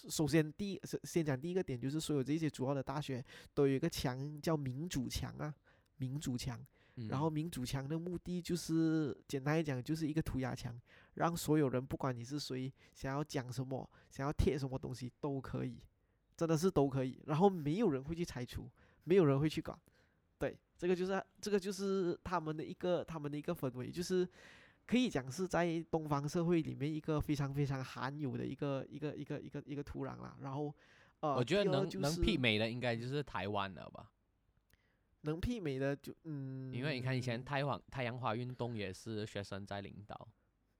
[0.09, 5.53] 首先，第一先先讲第一个点，就是所有这些主要的大学都有一个墙叫民主墙啊，
[5.97, 6.59] 民主墙。
[6.95, 10.75] 嗯然后民主墙的目的就是简单来讲，就是一个涂鸦墙，
[11.13, 15.77] 让所有人不管你是谁，想要讲什么，想要贴什么东西都可以，
[16.35, 17.21] 真的是都可以。
[17.25, 18.69] 然后没有人会去拆除，
[19.03, 19.77] 没有人会去管。
[20.37, 24.27] 对，这个就是这个就是他们的一个他们的一个氛围，就是
[24.85, 30.35] 可以讲是在东方社会里面一个非常非常罕有的一个一个一个一个一个土壤啦。
[30.41, 30.73] 然后
[31.21, 34.11] 呃，我觉得能能就是媲美的应该就是台湾了吧？
[35.21, 40.27] 能媲美的就嗯，因为你看以前太阳太阳花运动也是学生在领导。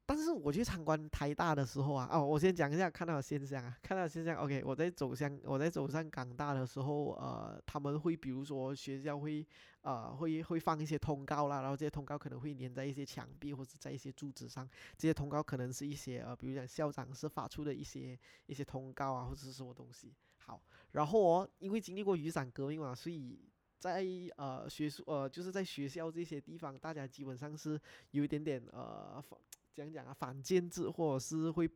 [0.05, 9.45] 但是我去参观台大的时候啊，哦，我先讲一下看到的现象啊，看到的现象，OK，我在走向我在走上港大的时候，呃，他们会比如说学校会
[9.81, 20.13] 呃会会放一些通告啦，然后这些通告可能会粘在一些墙壁或者在一些柱子上，这些通告可能是一些呃，比如讲校长是发出的一些一些通告啊，或者是什么东西。
[20.37, 20.61] 好，
[20.91, 23.39] 然后哦，因为经历过雨伞革命嘛，所以
[23.79, 27.79] 在呃学术呃就是在学校这些地方，大家基本上是
[28.11, 29.23] 有一点点呃
[29.73, 31.69] 讲讲啊反间制，或者是会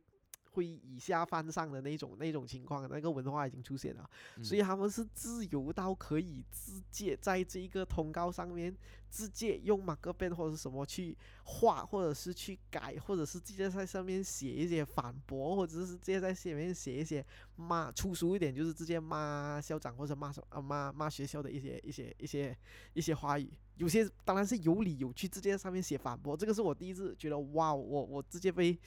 [0.52, 4.08] 会以下犯上的那种那种情况，那个文化已经出现了，
[4.42, 8.76] 所以嗯他们是自由到可以直接在这一个通告上面
[9.10, 17.24] 直接用马克笔或者是什么去画，或者是去改，或者是直接在上面写一些反驳，或者是直接在下面写一些
[17.56, 22.56] 骂粗俗一点，就是直接骂校长或者骂什啊骂骂学校的一些一些一些
[22.94, 23.52] 一些话语。
[23.76, 28.78] 有些当然是有理有据，直接在上面写反驳，这个是我第一次觉得哇，我我直接被。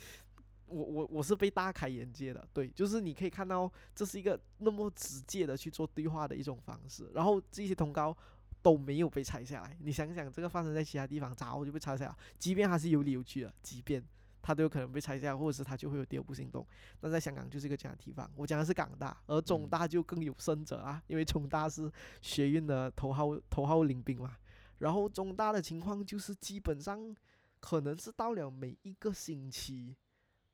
[0.71, 8.15] 我我我是被大开眼界的，对，就是你可以看到这是一个那么直接的去做对话的一种方式，然后这些通告
[8.61, 9.77] 都没有被拆下来。
[9.81, 14.03] 你想想，这个发生在其他地方早就被拆下来，即便它是有理有据的，即便
[14.41, 16.65] 它都有可能被拆下来，或者是它就会有第二步行动。
[17.01, 18.29] 那在香港就是一个这样的地方。
[18.35, 24.37] 我讲的是港大，而中嗯大就更有甚者啊，因为中大是学院的头号头号领兵嘛。
[24.77, 27.15] 然后中大的情况就是基本上
[27.59, 29.95] 可能是到了每一个星期。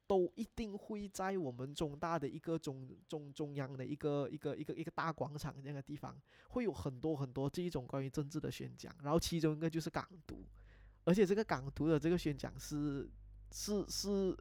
[0.08, 6.16] 都一定会在我们中大的一个中中中央的一个一个一个一个大广场这样的地方，
[6.50, 10.44] 会有很多很多这一种关于政治的宣讲，然后其中一个就是港独，
[11.04, 13.10] 而且这个港独的这个宣讲是
[13.52, 14.38] 是是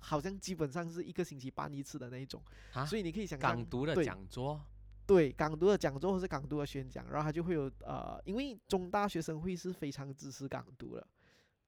[0.00, 4.60] 好像基本上是一个星期办一次的那一种，啊，所以你可以想象港独的讲座，
[5.06, 11.06] 对港独的讲座或是港独的宣讲，然后他就会有呃，因为中大学生会是非常支持港独的，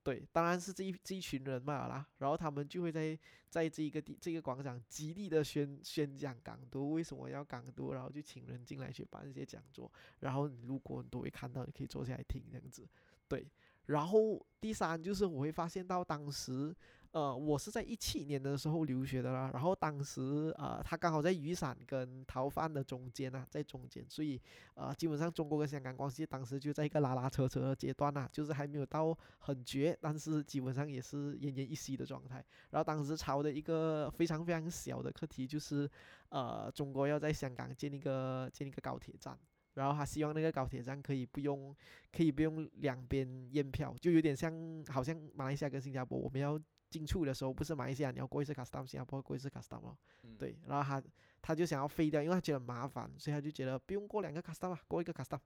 [0.05, 9.91] 对，当然是这一这一群人嘛啦，然后他们就会在在这一个地这个广场极力的宣宣讲港独为什么要港独，然后就请人进来去办一些讲座，
[10.21, 12.87] 然后你路过你都会看到，你可以坐下来听这样子，
[13.27, 13.47] 对，
[13.87, 16.75] 然后第三就是我会发现到当时。
[17.15, 24.37] 呃，我是在一七年的时候留学的啦，然后当时呃，他刚好在雨伞跟逃犯的中间啊，在中间，所以
[24.75, 32.45] 呃，基本上中国跟香港关系当时就在一个拉拉扯扯的阶段啦、就是还没有到很绝，但是基本上也是奄奄一息的状态。
[32.71, 35.89] 然后当时吵的一个非常非常小的课题就是，
[36.31, 39.39] 呃，中国要在香港建一个建一个高铁站。
[39.75, 41.75] 然后他希望那个高铁站可以不用，
[42.13, 44.53] 可以不用两边验票，就有点像，
[44.89, 46.61] 好像马来西亚跟新加坡，我们要
[46.91, 49.95] 进出的时候，不是马来西亚你要过一次 custom，新加坡过一次 custom
[50.39, 51.03] 对，然后他
[51.43, 55.41] 他就想要废掉，因为他觉得很麻烦，所以他就觉得不用过两个 custom 啊，过一个 custom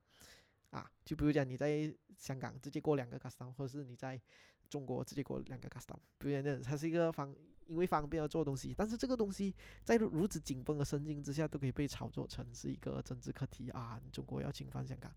[0.71, 4.21] 啊，就比如讲你在香港直接过两个 custom，或者是你在
[4.69, 7.35] 中国直接过两个 custom，比如讲这样，它是一个方
[7.68, 9.54] 因为方便而做东西，但是这个东西
[9.85, 15.12] 在如此紧绷的神经之下，都可以被炒作成是一个政治课题啊，中国要侵犯香港。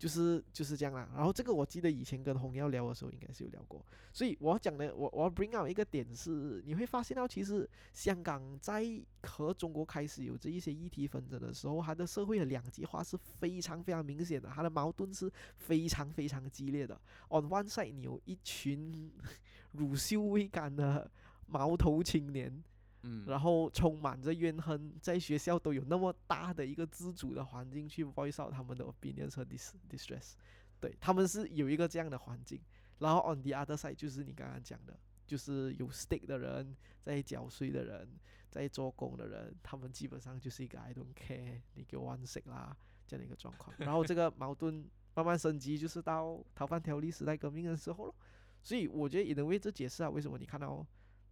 [0.00, 1.06] 就是就是这样啦。
[1.14, 3.84] 然后这个我记得以前跟洪耀聊的时候，应该是有聊过。
[4.14, 8.82] 所以我讲的，我我要 bring out 一个点是，你会发现到其实香港在
[9.24, 16.98] 和中国开始有着一些议题纷争的时候，它的社会的两极化是非常非常明显的，它的矛盾是非常非常激烈的。
[17.28, 19.12] On one side，你有一群
[19.72, 21.10] 乳臭未干的
[21.50, 22.62] 毛头青年。
[23.02, 30.34] 嗯，然后充满着怨恨，在学校都有那么大的一个自主的环境去 voice out 他们的 opinions 和 dis distress，
[30.78, 32.60] 对他们是有一个这样的环境。
[32.98, 38.06] 然后 on the other side 就是你刚刚讲的，就是有 stake 的人，在缴税的人，
[38.50, 43.74] 在做工的人，他们基本上就是一个 I don't care，你给我 one 啦这样的一个状况。
[43.78, 44.84] 然后这个矛盾
[45.14, 48.14] 慢慢升级，就是到逃犯条例时代革命的时候了。
[48.62, 50.86] 所以我觉得也能为这解释啊，为什么你看到。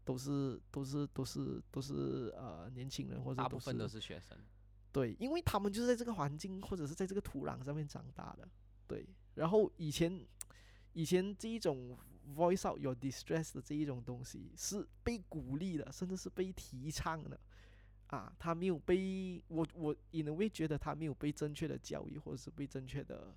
[0.08, 4.38] 都是都是都是都是呃年轻人或者大部分都是学生，
[4.90, 8.48] 对，因为他们就是在这个环境或者是在这个土壤上面长大的，
[8.86, 9.06] 对。
[9.34, 10.26] 然后以前
[10.94, 11.94] 以前这一种
[12.34, 17.38] voice out your distress 的这一种东西是被鼓励的，甚至是被提倡的
[18.06, 23.36] 啊，他没有被我我也能会觉得他没有被正确的教育或者是被正确的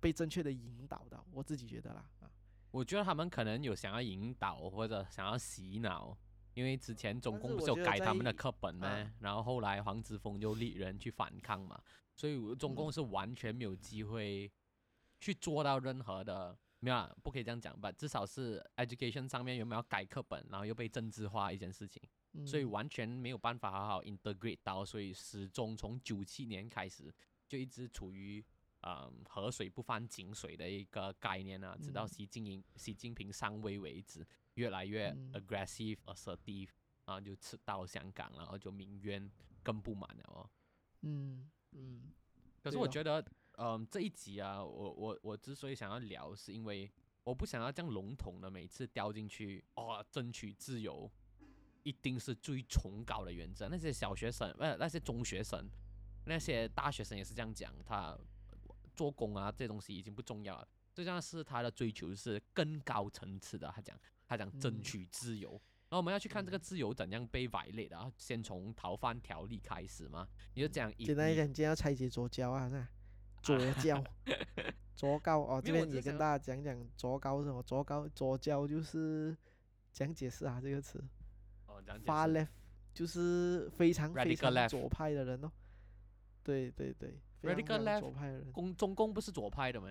[0.00, 2.28] 被正确的引导的，我自己觉得啦啊。
[2.70, 6.16] 我觉得他们可能有想要引导或者想要洗脑，
[6.54, 11.80] 因为之前中共不是有改他们的课本呢，然后后来黄之锋就立人去反抗嘛，
[12.14, 14.50] 所以中共是完全没有机会
[15.18, 17.90] 去做到任何的，没有，不可以这样讲吧？
[17.92, 22.02] 至少是 education 上面有没有改课本，然后又被政治化一件事情，
[22.46, 27.12] 所以完全没有办法好好 integrate 到，所以始终从九七年开始
[27.48, 28.44] 就一直处于。
[28.82, 36.68] 嗯，河水不犯井水的一个概念啊，直到习近平习近平上位为止，越来越 aggressive assertive，
[37.04, 39.28] 然后就吃到香港，然后就民怨
[39.64, 40.50] 更不满了哦。
[41.00, 42.12] 嗯嗯。
[42.62, 43.24] 可是我觉得，
[43.56, 46.88] 嗯，这一集啊，我我我之所以想要聊，是因为
[47.24, 51.10] 我不想要这样笼统的每次掉进去哦，争取自由
[51.82, 53.68] 一定是最崇高的原则。
[53.68, 55.68] 那些小学生，呃，那些中学生，
[56.26, 58.16] 那些大学生也是这样讲，他。
[58.98, 60.66] 做工啊，这东西已经不重要了。
[60.92, 63.72] 最重要是他的追求是更高层次的。
[63.72, 65.50] 他讲，他讲争取自由。
[65.52, 68.10] 然后我们要去看这个自由怎样被剽窃的啊？
[68.16, 70.26] 先从逃犯条例开始嘛。
[70.54, 72.86] 你就讲，简单一点，今天要拆解左交啊，那
[73.40, 74.02] 左交，
[74.96, 75.62] 左高哦。
[75.64, 77.62] 这边也跟大家讲讲左高是什么？
[77.62, 79.36] 左高左交就是
[79.92, 81.02] 讲解释啊这个词。
[81.66, 82.10] 哦，讲解释。
[82.10, 82.48] far left
[82.92, 85.52] 就是非常非常左派的人哦。
[86.42, 87.16] 对对对。
[87.42, 89.88] Radical Left，左派的人，共中共不是左派的吗？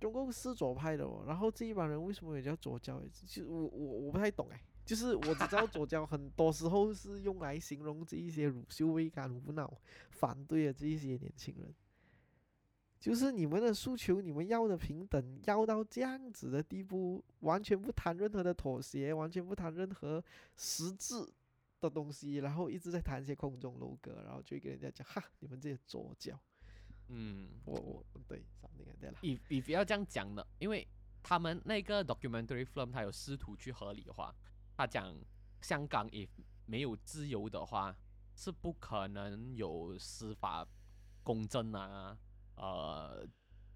[0.00, 1.24] 中共是左派的哦。
[1.26, 3.02] 然后这一帮人为什么也叫左交？
[3.12, 4.60] 其实我我我不太懂哎。
[4.84, 9.70] 就是我只知道左交很多时候是用来形容这一些乳臭未干、无脑
[10.08, 11.74] 反对的这一些年轻人。
[12.98, 20.24] 就是你们的诉求，你们要的平等，要到这样子的地步，完全不谈任何的妥协，完全不谈任何
[20.56, 21.14] 实质。
[21.80, 26.38] 的东西，然后一直在弹一些空中楼阁，然后就跟人家讲哈，你们这些左脚，
[27.08, 29.18] 嗯，我我对，啥那个对了。
[29.22, 30.86] 你你不要这样讲的，因为
[31.22, 34.34] 他们那个 documentary film 他有试图去合理化，
[34.76, 35.14] 他讲
[35.60, 36.28] 香港也
[36.66, 37.96] 没有自由的话，
[38.34, 40.66] 是不可能有司法
[41.22, 42.18] 公正啊，
[42.56, 43.26] 呃，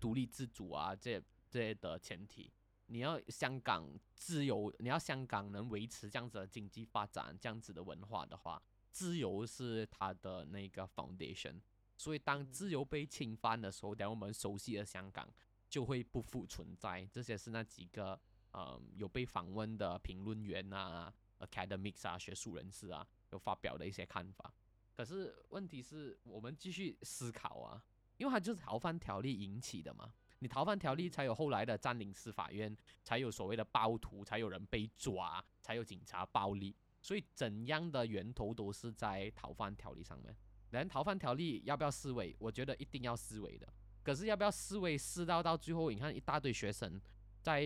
[0.01, 2.53] 独立自主啊，这这些的前提。
[2.93, 11.59] 你要香港自由，你要香港能维持这样子的经济发展、这样子的文化的话，自由是它的那个 foundation。
[11.97, 15.27] 所以当自由被侵犯的时候，等我们熟悉的香港
[15.71, 17.03] 就会不复存在。
[17.11, 24.53] 这些是那几个呃有被访问的评论员啊、academics 啊、学术人士啊，有发表的一些看法。
[24.95, 27.83] 可是问题是我们继续思考啊，
[28.19, 30.13] 因为它就是逃犯条例引起的嘛。
[30.43, 36.75] 你逃犯条例才有后来的占领司法院，才有所谓的暴徒，才有人被抓，才有警察暴力。
[37.01, 40.37] 所以怎样的源头都是在逃犯条例上面。
[40.71, 42.35] 连逃犯条例要不要思维？
[42.41, 43.73] 我觉得一定要思维的。
[44.03, 44.99] 可是要不要思维？
[44.99, 47.01] 思到到最后，你看一大堆学生
[47.41, 47.63] 在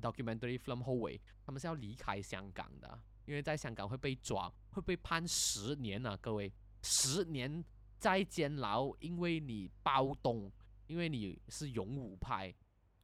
[0.00, 6.16] documentary film 后尾，他们是要离开香港的，因为在香港会被抓，会被判十年啊！
[6.16, 7.64] 各位，十年
[7.98, 10.48] 在监牢，因为你暴动。
[10.90, 12.52] 因为你是勇武派，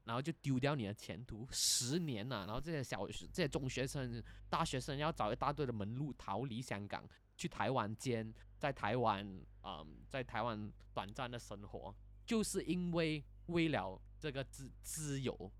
[0.02, 2.44] 然后就丢掉你的前途十年了。
[2.44, 4.20] 然后这些小学这些中学生、
[4.50, 9.24] 大学生要找一大堆的门路逃离香港，去台湾监，在台湾，
[9.62, 11.94] 嗯，在台湾短暂的生活，
[12.26, 15.52] 就是因为为了这个自自由，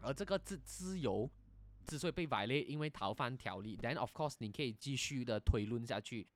[0.00, 1.30] 而这个自自由
[1.86, 3.76] 之所以被违列，因为逃犯条例。
[3.76, 6.26] Then of course 你可以继续的推论下去，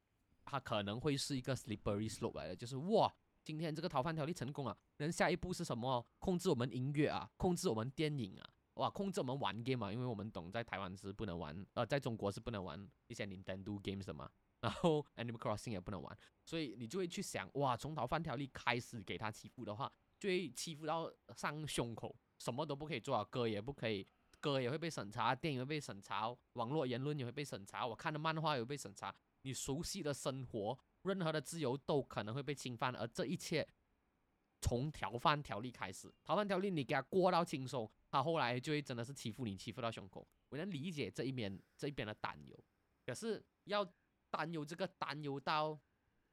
[0.45, 3.11] 它可能会是一个 slippery slope 来的，就是哇。
[3.45, 6.05] 今天这个逃犯条例成功了，人下一步是什么？
[6.19, 14.31] 控制我们音乐啊，控制我们电影啊，哇，控制我们玩 game 啊，因为我们懂在台湾是不能玩，呃，在中国是不能玩一些 Nintendo games 的嘛，
[14.61, 24.07] 然后 Animal Crossing 也不能玩，所以你就会去想，哇，从逃犯条例开始给他欺负的话，就会欺负到上胸口，什么都不可以做啊，歌也不可以，
[24.39, 29.13] 歌也会被审查，电影会被审查，网络言论也会被审查，我看的漫画也会被审查，
[29.43, 30.79] 你熟悉的生活。
[31.03, 33.67] 任何的自由都可能会被侵犯，而这一切
[34.61, 40.27] 从逃犯条例开始，逃犯条例你给他过到轻松，他后来就会真的是欺负你，欺负到胸口。
[40.49, 42.65] 我能理解这一边这一边的担忧，
[43.05, 43.85] 可是要
[44.31, 45.79] 担忧这个担忧到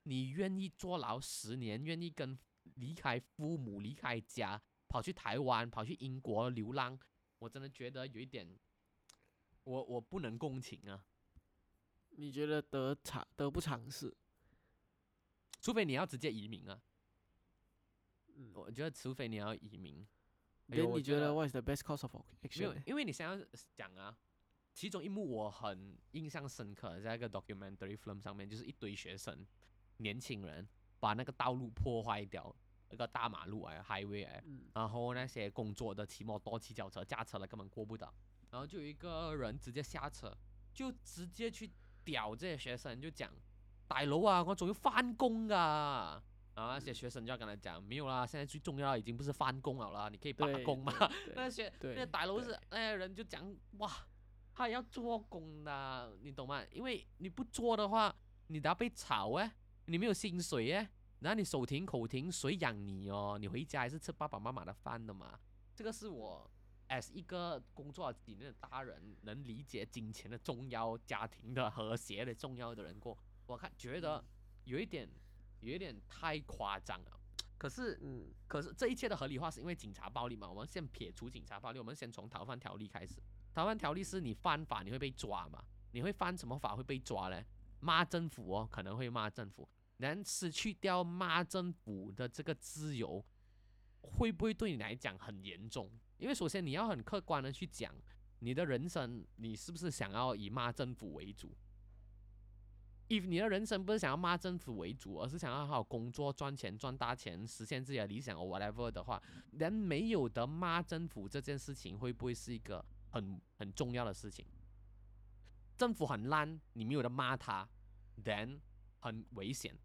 [0.04, 2.38] 你愿意坐牢十年，愿意跟
[2.76, 7.00] 离开父母、离开家，跑去台湾、跑去英国流浪，
[7.40, 8.48] 我真的觉得有一点，
[9.64, 11.06] 我我不能共情啊。
[12.12, 14.14] 你觉得得尝得不偿失？
[15.62, 16.82] 除非你要直接移民啊，
[18.36, 20.06] 嗯，我觉得除非你要移民，
[20.68, 23.46] 那你觉得得 what is the best course of action？，因为你想要
[23.76, 24.18] 讲啊，
[24.74, 29.46] 其中一幕我很印象深刻，在一个 documentary film 上面，就是一堆学生，
[29.98, 30.68] 年轻人
[31.00, 32.56] 把那个道路破坏掉，
[32.90, 34.70] 一个大马路哎，highway 哎，嗯。
[34.74, 38.14] 然后那些工作的骑摩托、骑脚车、驾车的根本过不到，
[38.52, 40.38] 然后就有一个人直接下车，
[40.74, 41.70] 就直接去
[42.06, 43.34] 屌这些学生，就讲
[43.90, 46.22] 大佬啊，我仲要翻工噶。
[46.54, 50.94] 然后那些学生就要跟他讲，没有啦，现在最重要已经不是翻工了啦，你可以罢对工嘛。
[51.36, 53.92] 那些那对些大佬是对那些人就讲哇，
[54.54, 56.64] 他也要做工的，你懂吗？
[56.72, 58.14] 因为你不做的话，
[58.48, 59.52] 你等下被炒哎，
[59.86, 60.88] 你没有薪水哎，
[61.22, 63.38] 然后你手停口停，谁养你哦？
[63.40, 65.40] 你回家还是吃爸爸妈妈的饭的嘛？
[65.74, 66.50] 这个是我
[66.90, 73.18] as 一个工作了几年的大人，能理解金钱的重要、家庭的和谐的重要的人过，
[73.50, 74.24] 我看觉得
[74.66, 75.10] 有一点
[75.62, 77.20] 有一点太夸张了。
[77.58, 80.48] 可是嗯可是这一切的合理化是因为警察暴力嘛？
[80.48, 83.16] 我们先撇除警察暴力，我们先从逃犯条例开始。
[83.54, 85.64] 逃犯条例是你犯法你会被抓嘛？
[85.92, 87.44] 你会犯什么法会被抓嘞？
[87.80, 89.68] 骂政府哦，可能会骂政府。
[89.98, 93.26] 能失去掉骂政府的这个自由，
[94.02, 95.92] 会不会对你来讲很严重？
[96.18, 97.94] 因为首先你要很客观的去讲
[98.40, 101.54] 你的人生，你是不是想要以骂政府为主
[103.10, 114.46] ？if 你的人生不是想要骂政府为主，而是想要好好工作、赚钱、赚大钱、实现自己的理想 or whatever 的话，人没有的骂政府这件事情，会不会是一个很很重要的事情？
[115.78, 117.68] 政府很烂，你没有的骂他
[118.24, 118.60] ，then
[119.00, 119.76] 很危险。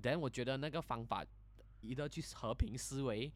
[0.00, 1.24] then 我觉得那个方法，
[1.80, 3.30] 一个去和平思维，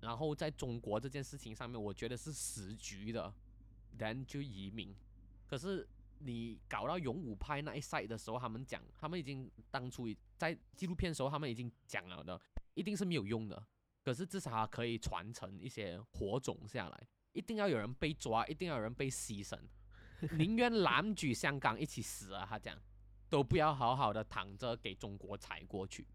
[0.00, 3.32] 然后在中国这件事情上面，我觉得是死局的
[3.96, 4.92] ，then 就移民。
[5.46, 5.88] 可是
[6.18, 10.06] 你搞到勇武派那一 side 的时候，他们讲，他们已经当初
[10.36, 12.40] 在纪录片的时候，他们已经讲了的，
[12.74, 13.66] 一定是没有用的。
[14.02, 19.58] 可是至少可以传承一些火种下来，一定要有人被抓，一定要有人被牺牲，
[20.38, 22.46] 宁愿蓝举香港一起死啊！
[22.48, 22.78] 他讲，
[23.28, 26.06] 都不要好好的躺着给中国踩过去。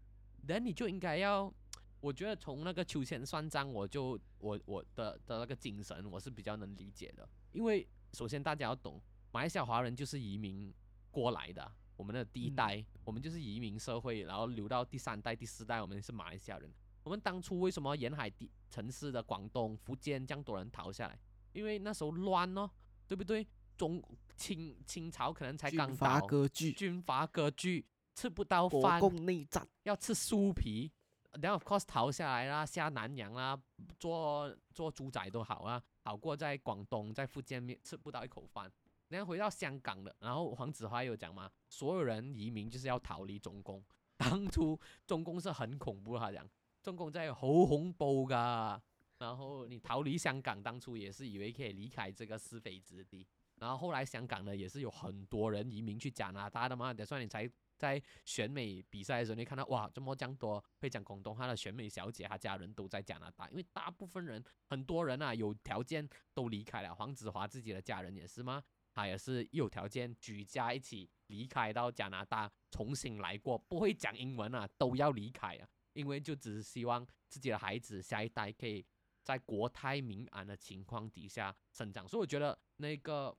[0.46, 1.52] 人你就应该要，
[2.00, 7.28] 我觉得从那个秋千算账，我就我我的的那个精神，我是比较能理解的。
[7.52, 8.98] 因为首先大家要懂，
[9.32, 10.72] 马来西亚华人就是移民
[11.10, 16.70] 过来的，我们的第一嗯代，我们就是移民社会，然后留到第三代、第四代，我们是马来西亚人。
[17.02, 21.18] 我们当初为什么沿海地城市的广东、福建这样多人逃下来？
[21.52, 22.70] 因为那时候乱哦，
[23.08, 23.46] 对不对？
[23.76, 24.00] 中
[24.36, 30.92] 清清朝可能才刚军阀，割据，军阀割据，吃不到国饭，共内战，要吃酥皮，
[31.40, 33.60] 然后 of course 逃下来啦，下南洋啦，
[33.98, 38.70] 做做猪仔都好啊，好过在广东在福建面吃不到一口饭。
[39.12, 43.84] 然后回到香港的，然后黄子华有讲嘛，所有人移民就是要逃离中共。
[44.16, 46.48] 当初中共是很恐怖，他讲
[46.82, 48.80] 中共在好恐怖噶。
[49.18, 53.26] 然后你逃离香港，当初也是以为可以离开这个是非之地。
[53.56, 66.92] 然后后来香港呢，也是有很多人移民去加拿大的嘛，等算你才在选美比赛的时候，你看到哇，这么这样多会讲广东话的选美小姐，她家人都在加拿大，因为大部分人很多人啊有条件都离开了。
[66.94, 68.62] 黄子华自己的家人也是吗？
[68.92, 78.84] 他也是有条件举家一起离开到加拿大，重新来过，不会讲英文啊，都要离开啊，因为就只是希望自己的孩子下一代可以
[79.22, 82.06] 在国泰民安的情况底下生长。
[82.06, 83.34] 所以我觉得那个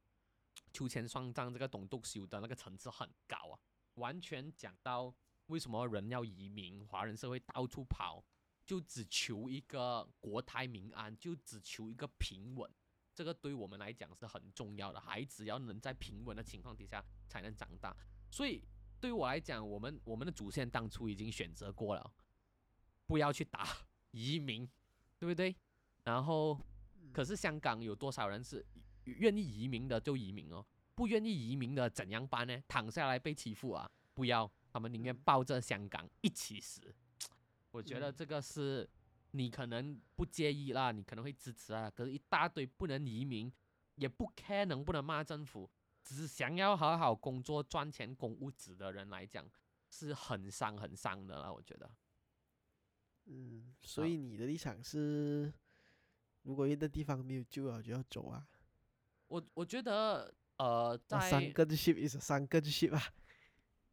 [0.72, 3.60] 秋千算账这个董督修的那个层次很高啊。
[3.96, 5.14] 完全讲到
[5.46, 8.26] 为什么人要移民，华人社会到处跑，
[8.66, 12.72] 就只求一个国泰民安，就只求一个平稳。
[13.14, 17.96] 这个对我们来讲是很重要的，孩子要能在平稳的情况底下才能长大。
[18.32, 18.64] 所以
[19.00, 22.14] 对于我来讲，我们我们的祖先当初已经选择过了，
[23.06, 23.68] 不要去打
[24.12, 24.68] 移民，
[25.20, 25.56] 对不对？
[26.04, 26.60] 然后，
[27.12, 28.66] 可是香港有多少人是
[29.06, 32.62] 愿意移民的就移民哦，不愿意移民的怎样办呢？
[32.68, 33.90] 躺下来被欺负啊？
[34.14, 36.94] 不要，他们宁愿抱着香港一起死。
[37.72, 38.90] 我觉得这个是
[39.36, 43.52] 你可能不介意啦，你可能会支持啊，可是一大堆不能移民，
[43.96, 45.70] 也不 care 能不能骂政府，
[46.04, 49.44] 只是想要好好工作赚钱供物质的人来讲，
[49.90, 51.52] 是很伤很伤的啦。
[51.52, 51.90] 我觉得，
[53.26, 55.52] 嗯，所啊以你的立场是，
[56.44, 58.48] 如果一个地方没有救了，就要走啊。
[59.30, 63.02] 我我觉得呃，三在个 ship is 三个 ship 啊。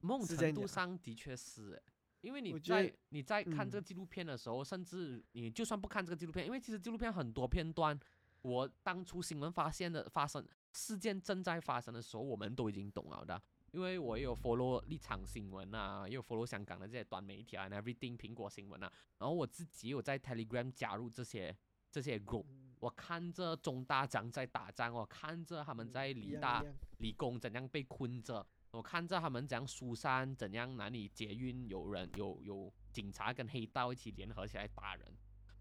[0.01, 1.90] 某种程度上的确是诶，
[2.21, 3.85] 因为你在你在看这个嗯。
[3.85, 7.99] 纪录片的时候，甚至你就算不看这个纪录片，因为其实纪录片很多片段，
[8.43, 13.41] 我当初新闻发现的发生事件正在发生的时候，我们都已经懂了的。
[13.73, 21.57] 因为我也有 follow 立场新闻啊，也有 follow 香港的这些短媒体啊，and everything 苹果新闻啊，然后我自己有在 Telegram 加入这些
[21.89, 22.45] 这些 group，
[22.81, 26.65] 我看着中大将在打仗，我看着他们在理大
[26.99, 35.13] 理工怎样被困着，我看着他们怎样疏散，怎样哪里捷运有人有有警察跟黑道一起联合起来打人。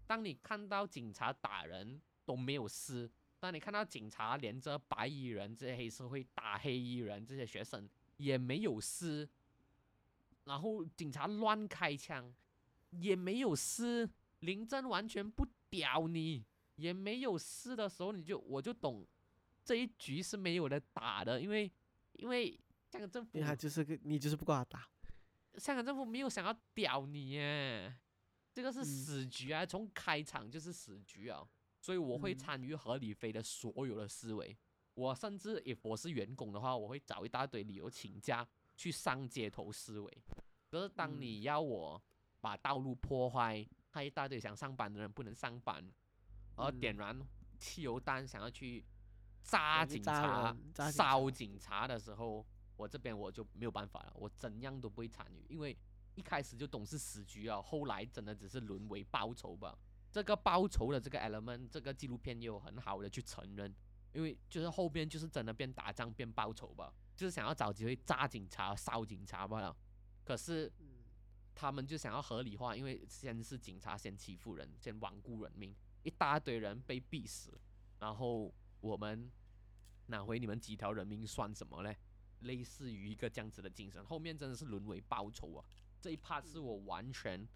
[0.06, 9.28] 当你看到警察打人都没有事，当你看到警察连着白衣人这些黑社会打黑衣人这些学生也没有事，
[10.44, 12.32] 然后警察乱开枪
[12.90, 14.08] 也没有事，
[14.40, 16.44] 林真完全不屌你，
[16.76, 19.04] 也没有事的时候，你就我就懂
[19.64, 21.70] 这一局是没有的打的，因为
[22.14, 22.58] 因为
[22.90, 24.88] 香港政府因为他就是个你就是不跟他打。
[25.56, 27.96] 香港政府没有想要屌你耶，
[28.52, 31.46] 这个是嗯死局啊，从开场就是死局啊，
[31.80, 34.56] 所以我会嗯参与合理飞的所有的思维。
[34.94, 40.22] 我甚至，if 我是员工的话，我会找一大堆理由请假去上街头思维。
[40.68, 42.02] 可是当嗯你要我
[42.40, 45.82] 把道路破坏，害一大堆想上班的人不能上班，
[46.56, 47.20] 而嗯点燃
[47.58, 48.84] 汽油弹想要去
[49.42, 52.44] 炸想去炸警察烧警察的时候，
[52.80, 55.76] 我这边我就没有办法了，我怎样都不会参与，因为
[56.14, 59.78] 一开始就懂是死局啊，后来真的只是沦为报仇吧。
[60.10, 63.72] 这个报仇的这个 element，这个纪录片也有很好的去承认，
[64.12, 69.76] 因为就是后边就是真的变打仗变报仇吧，就是想要找机会炸警察、烧警察罢了。
[70.24, 70.86] 可是嗯
[71.54, 77.52] 他们就想要合理化，因为先是警察先欺负人，先罔顾人命，一大堆人被逼死，
[77.98, 79.30] 然后我们
[80.06, 81.96] 拿回你们几条人命算什么嘞？
[82.40, 85.64] 类似于一个这样子的精神，后面真的是沦为报仇啊！
[86.00, 87.46] 这一 part 是我完全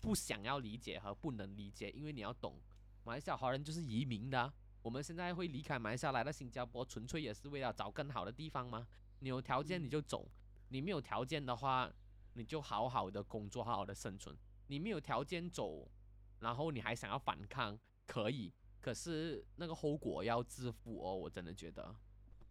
[0.00, 2.58] 不想要理解和不能理解，因为你要懂，
[3.04, 8.86] 马来西亚华人就是移民的啊、我们现在会离开马来西亚来到新加坡，纯粹也是为了找更好的地方吗？
[9.20, 10.26] 你有条件你就走，
[10.68, 11.92] 你没有条件的话，
[12.34, 14.36] 你就好好的工作，好好的生存。
[14.68, 15.88] 你没有条件走，
[16.40, 21.94] 然后你还想要反抗，可以，可是那个后果要自负哦，我真的觉得。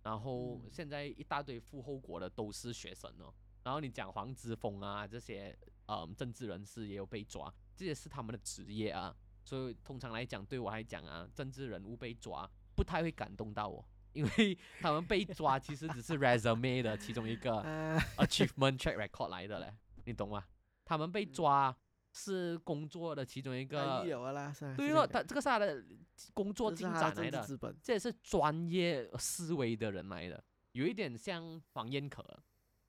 [0.07, 3.33] 然后嗯现在一大堆负后果的都是学生哦。
[3.63, 5.53] 然后你讲黄之锋啊这些，
[5.87, 9.13] 嗯，政治人士也有被抓，这些是他们的职业啊。
[9.43, 19.73] 所以通常来讲，对我来讲啊，政治人物被抓不太会感动到我，因为 他们被抓其实只是 resume 的其中一个 啊，achievement track record 来的嘞，
[20.05, 20.45] 你懂吗？
[20.85, 21.75] 他们被抓
[22.17, 24.03] 是工作的其中一个？
[24.75, 25.83] 对了，他这个是他的
[26.33, 27.47] 工作进展来的。
[27.83, 32.25] 这也是专业思维的人来的，有一点像黄燕可，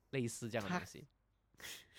[0.09, 1.07] 类似这样的东西。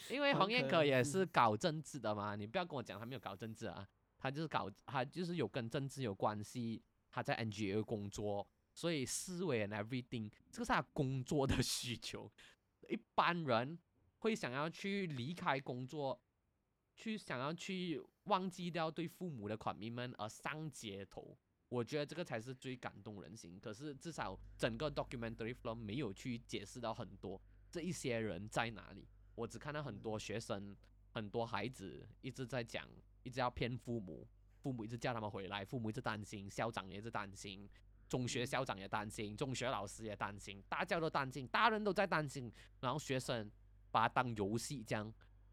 [0.09, 3.87] 因为黄黄燕可可也是嗯搞政治的嘛，你不要跟我讲他没有搞政治啊，
[4.19, 12.29] 他就是搞他就是有跟政治有关系，他在 NGO 工作，所以思维 and everything 这个是他工作的需求。
[12.89, 13.79] 一般人
[14.19, 16.21] 会想要去离开工作，
[17.01, 21.35] 去想要去忘记掉对父母的 commitment 而上街头，
[21.71, 23.59] 我觉得这个才是最感动人心。
[23.59, 27.41] 可是至少整个 documentary film 没有去解释到很多
[27.71, 30.77] 这一些人在哪里，我只看到很多学生、
[31.13, 32.87] 很多孩子一直在讲，
[33.23, 34.29] 一直要骗父母，
[34.59, 37.67] 父母一直叫他们回来，父母一直担心，校长也一直担心。
[38.11, 43.51] 中学校长也担心，中学老师也担心，大家都担心，大人都在担心，然后学生
[43.91, 45.11] 把它当游戏这样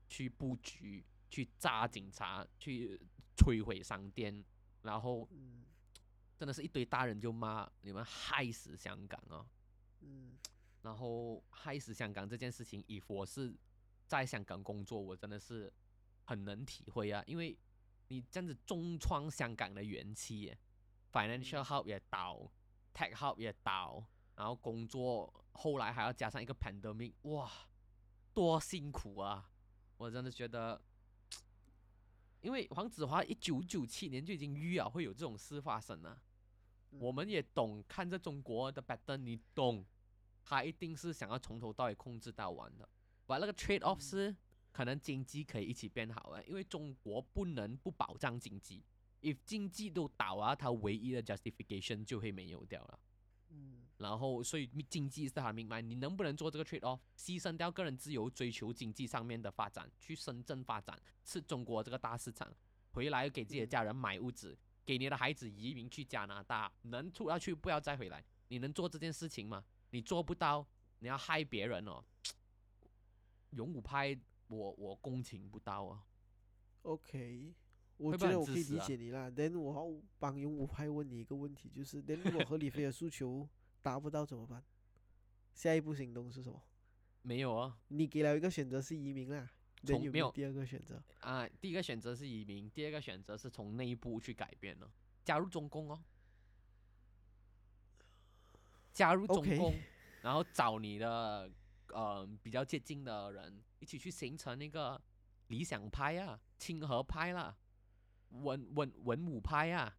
[0.10, 3.00] 去布局，去炸警察，去
[3.36, 4.44] 摧毁商店，
[4.82, 5.64] 然后嗯。
[6.38, 9.44] 真的是一堆大人就骂你们害死香港哦，
[10.02, 10.38] 嗯。
[10.84, 13.58] 然后害死香港这件事情，以我是
[14.06, 15.74] 在香港工作，我真的是
[16.26, 17.58] 很能体会啊，因为
[18.10, 20.60] 你这样子重创香港的元气耶
[21.12, 22.52] ，financial hub 也倒
[22.94, 24.06] ，tech hub 也倒，
[24.36, 27.52] 然后工作后来还要加上一个 pandemic，哇，
[28.36, 29.50] 多辛苦啊！
[29.98, 30.80] 我真的觉得
[32.48, 36.18] 因为黄子华一九九七年就已经预了会有这种事发生了，
[36.92, 39.86] 我们也懂看着中国的 pattern，你懂，
[40.46, 42.88] 他一定是想要从头到尾控制到完的。
[43.26, 44.34] 把那个 trade off 是
[44.72, 48.82] 可能经济可以一起变好啊，因为中国不能不保障经济
[49.22, 52.98] ，if 经济都倒啊，他唯一的 justification 就会没有掉了。
[53.98, 62.52] 嗯，然后，所以经济是他的命脉，你能不能做这个 trade off，牺牲掉个人自由，追求经济上面的发展，去深圳发展，是中国这个大市场，
[62.92, 69.64] 回来给自己的家人买屋子，给你的孩子移民去加拿大，能出要去不要再回来，你能做这件事情吗？
[69.92, 70.68] 你做不到，
[71.00, 72.04] 你要害别人哦。
[73.52, 74.18] 勇武派，
[74.48, 76.04] 我我共情不到啊。
[76.82, 77.54] OK，
[77.96, 79.30] 我觉得我可以理解你啦。
[79.32, 83.48] then 我要帮勇武派问你一个问题，就是如果合理飞的诉求
[83.82, 84.64] 达不到怎么办？
[85.54, 86.62] 下一步行动是什么？
[87.22, 89.50] 没有啊，你给了一个选择是移民啦
[89.82, 91.02] 有有没有第二个选择？
[91.20, 94.92] 啊，第一个选择是移民，第二个选择是从内部去改变了，
[95.26, 96.04] 加入中共哦，
[98.94, 99.76] 加入中 OK 共
[100.22, 101.50] 然后找你的
[101.90, 105.02] 呃比较接近的人一起去形成那个
[105.48, 107.58] 理想派啊、亲和派啦、
[108.30, 109.98] 文文文武派啊。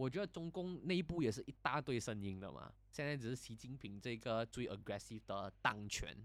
[0.00, 6.16] 我觉得中共内部也是一大堆声音的嘛，现在只是习近平这个最 aggressive 的当权，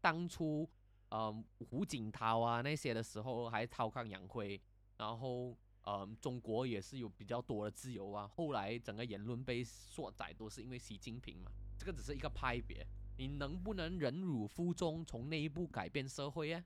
[0.00, 0.70] 当初
[1.08, 4.60] 嗯，胡锦涛啊那些的时候还韬光养晦，
[4.96, 8.28] 然后嗯，中国也是有比较多的自由啊。
[8.28, 11.50] 后来整个言论被缩窄，都是因为习近平嘛。
[11.76, 12.86] 这个只是一个派别，
[13.18, 16.64] 你能不能忍辱负重，从内部改变社会啊？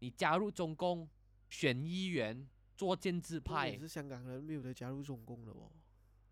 [0.00, 1.08] 你加入中共，
[1.48, 2.46] 选议员，
[2.76, 5.70] 做建制派是香港人没有的加入中共了哦，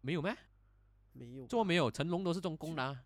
[0.01, 0.37] 没有咩？
[1.13, 1.49] 没有吧。
[1.49, 1.91] 做没有？
[1.91, 3.05] 成龙都是中共的、啊，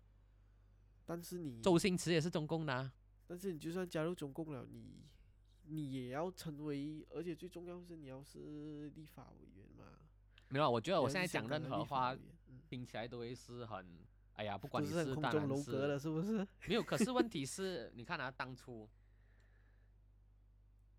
[1.05, 2.93] 但是你，周星驰也是中共的、啊。
[3.27, 5.03] 但是你就算加入中共了，你
[5.65, 9.99] 你也要成为，而且最重要是你要是立法委员嘛。
[10.49, 12.17] 没有啊，我觉得我现在讲任何话
[12.69, 13.85] 听起来都会是很，
[14.35, 16.47] 哎呀，不管你不是很空当然中楼阁是了，是不是？
[16.69, 16.81] 没有。
[16.81, 18.87] 可是问题是，你看啊，当初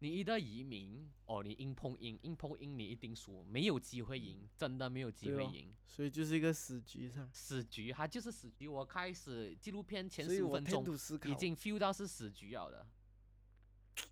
[0.00, 5.74] 你一个移民，哦，你硬碰硬，硬碰硬，你一定输，没有机会赢，真的没有机会赢。
[5.86, 7.28] 所以就是一个死局上。
[7.32, 8.68] 死局，它就是死局。
[8.68, 10.84] 我开始纪录片前十五分钟
[11.24, 12.86] 已经 feel 到是死局了的。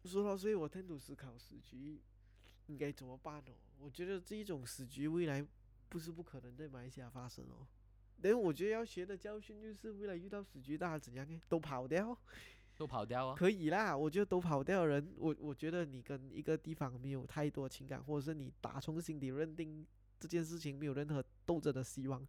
[0.05, 2.01] 说到，所以我 tend to 思考死局
[2.67, 3.55] 应该怎么办哦。
[3.79, 5.47] 我觉得这一种死局未来
[5.89, 7.65] 不是不可能在马来西亚发生哦。
[8.21, 11.41] 但我觉得要学的教训就是，未来遇到死局，大家怎样呢？
[11.49, 12.19] 都跑掉，
[12.77, 13.35] 都跑掉啊！
[13.37, 13.97] 可以啦。
[13.97, 19.87] 我觉得都跑掉的人，我我觉得你跟一个地方没有太多情感，或者是你打从心底认定
[20.21, 22.27] 这件事情没有任何斗争的希望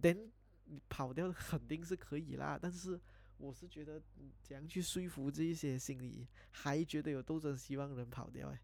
[0.00, 0.28] ，then
[0.64, 2.58] 你跑掉肯定是可以啦。
[2.60, 3.00] 但是
[3.36, 8.48] 我是觉得嗯怎样去说服这一些心里还觉得有斗争希望的人跑掉？
[8.48, 8.60] 哎，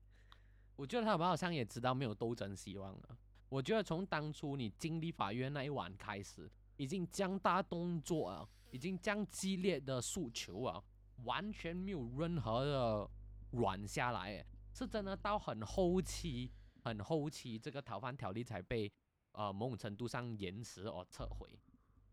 [0.76, 3.18] 我觉得他们好像也知道没有斗争希望了。
[3.48, 10.82] 我觉得从当初你经历法院那一晚开始，已经将大动作啊，已经将激烈的诉求啊，
[11.24, 13.10] 完全没有任何的
[13.52, 16.50] 软下来，是真的到很后期，
[16.82, 18.90] 很后期这个逃犯条例才被
[19.32, 21.48] 呃某种程度上延迟而撤回。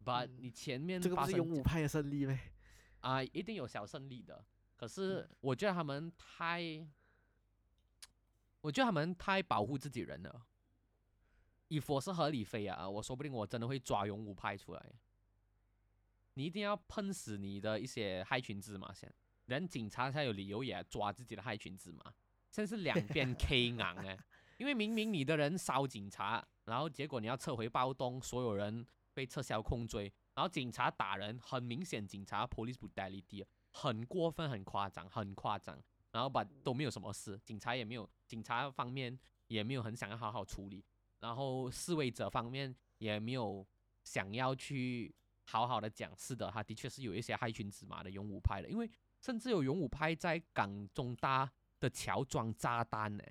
[0.03, 2.51] 把嗯你前面这个不是发生勇武派的胜利呗？
[3.01, 4.43] 啊、一定有小胜利的。
[4.75, 6.61] 可是我觉得他们太，
[8.61, 10.45] 我觉得他们太保护自己人了。
[11.67, 14.93] 以我是合理飞啊，我说不定我真的会抓勇武派出来。
[16.35, 19.13] 你一定要喷死你的一些害群之马先，
[19.45, 22.03] 人警察才有理由也抓自己的害群之马。
[22.51, 24.17] 现在是两边 K 硬哎，
[24.57, 35.79] 因为明明你的人烧警察，然后结果你要撤回暴动，所有人被撤销控罪，然后警察打人，很明显警察 police brutality 很过分、很夸张、很夸张，
[36.11, 39.17] 然后把都没有什么事，警察也没有，警察方面
[39.47, 40.83] 也没有很想要好好处理，
[41.19, 43.65] 然后示威者方面也没有
[44.03, 45.13] 想要去
[45.49, 48.89] 好好的讲，是的，他的确是有一些害群之马的勇武派的，因为
[49.19, 53.23] 甚至有勇武派在港中大的桥装炸弹呢，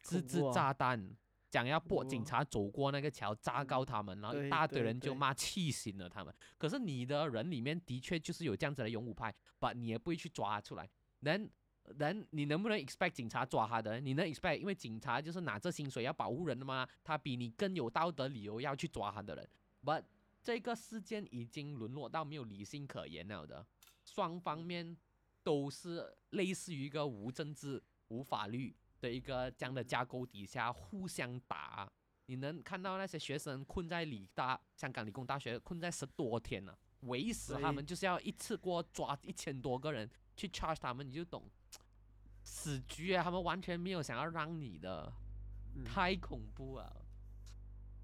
[0.00, 1.16] 自制炸弹。
[1.48, 6.34] 讲要恐怖啊拨警察走过那个桥炸高他们，然后一大堆人就骂气醒了他们。
[6.58, 10.86] 可是你的人里面的确就是有这样子的勇武派，把你也不会去抓出来。
[11.20, 11.48] 能
[11.94, 14.00] 能你能不能 expect 警察抓他的？
[14.00, 14.58] 你能 expect？
[14.58, 19.48] 因为警察就是拿着薪水要保护人的嘛，他比你更有道德理由要去抓他的人。
[19.84, 20.02] But
[20.46, 23.66] 这个事件已经沦落到没有理性可言了的，
[24.04, 24.96] 双方面
[25.42, 31.90] 都是类似于一个无政治、无法律的一个这样的架构底下互相打。
[32.26, 41.42] 你能看到那些学生困在理大香港理工大学困在十多天了，围死他们就是要一次过抓一千多个人去 charge 他们，你就懂，
[42.44, 45.12] 死局啊，他们完全没有想要让你的，
[45.74, 47.05] 嗯太恐怖了。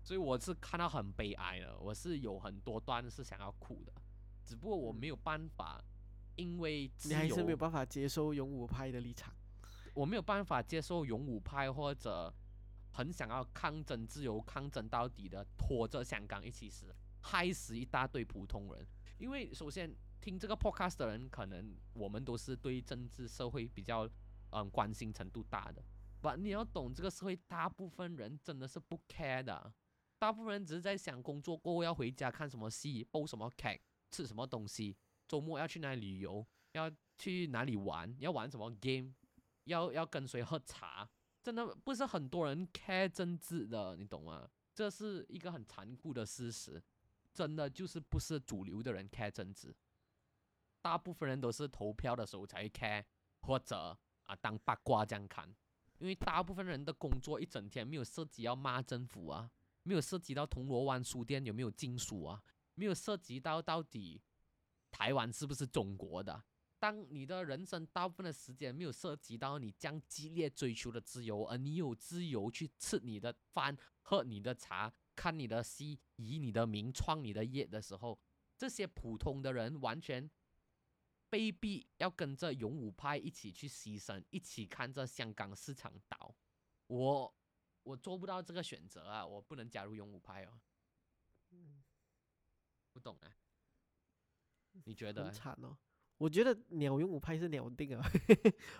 [0.03, 3.93] 所以我是看到很悲哀的，我是有很多段是想要哭的，
[4.45, 5.83] 只不过我嗯没有办法，
[6.37, 9.33] 因为自你还是没有办法接受勇武派的立场。
[9.95, 12.33] 我没有办法接受勇武派或者
[12.93, 18.87] 很想要抗争自由、抗争到底的，拖着香港一起死，害死一大堆普通人。
[19.19, 24.09] 因为首先听这个 podcast 的人，可能我们都是对政治社会比较
[24.51, 25.85] 嗯关心程度大的，
[26.23, 29.73] 不，你要懂这个社会大部分人真的是不 care 的，
[30.23, 34.97] 大部分人只是在想工作过后要回家看什么戏、煲什么 cake、吃什么东西，
[35.27, 39.13] 周末要去哪里旅游，要去哪里玩，要玩什么 game。
[39.65, 41.09] 要要跟谁喝茶，
[41.43, 44.49] 真的不是很多人 care 政治的，你懂吗？
[44.73, 46.81] 这是一个很残酷的事实，
[47.35, 49.75] 真的就是不是主流的人 care 政治，
[50.81, 53.05] 大部分人都是投票的时候才会 care，
[53.41, 55.53] 或者啊当八卦这样看，
[55.99, 59.51] 因为大部分人的工作一整天没有涉及要骂政府啊，
[59.83, 62.43] 没有涉及到铜锣湾书店有没有禁书啊，
[62.75, 64.21] 没有涉及到到底
[64.91, 66.43] 台湾是不是中国的。
[66.79, 78.19] 当你的人生大部分的时间没有涉及到你将激烈追求的自由，而你有自由去吃你的饭、喝你的茶、看你的戏、以你的名创你的业的时候，
[78.59, 80.29] 这些普通的人完全
[81.31, 86.35] 被逼要跟着勇武派一起去牺牲，一起看着香港市场倒。
[86.89, 87.33] 我
[87.83, 90.61] 我做不到这个选择啊，我不能加入勇武派哦。
[92.93, 93.29] 不懂啊？
[94.85, 95.31] 你觉得？
[95.31, 95.77] 惨哦。
[96.19, 98.11] 我觉得鸟勇武派是鸟定啊，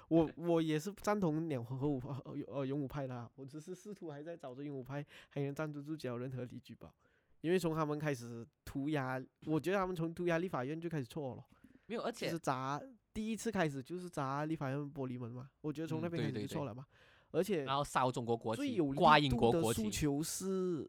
[0.09, 6.95] 我 我也是赞同鸟和武呃呃勇武派的、啊，我只是试图还在找着勇武派还能站得住脚任何理据吧。
[7.41, 11.45] 因为从他们开始涂鸦，我觉得他们从涂鸦立法院就开始错了，
[11.87, 12.81] 没有，而且是砸
[13.13, 16.87] 第一次开始就是砸立法院玻璃门嘛，我觉得从嗯那边开始就错了嘛。
[17.33, 20.89] 而且然后烧中国国旗最有，挂英国国旗，诉求是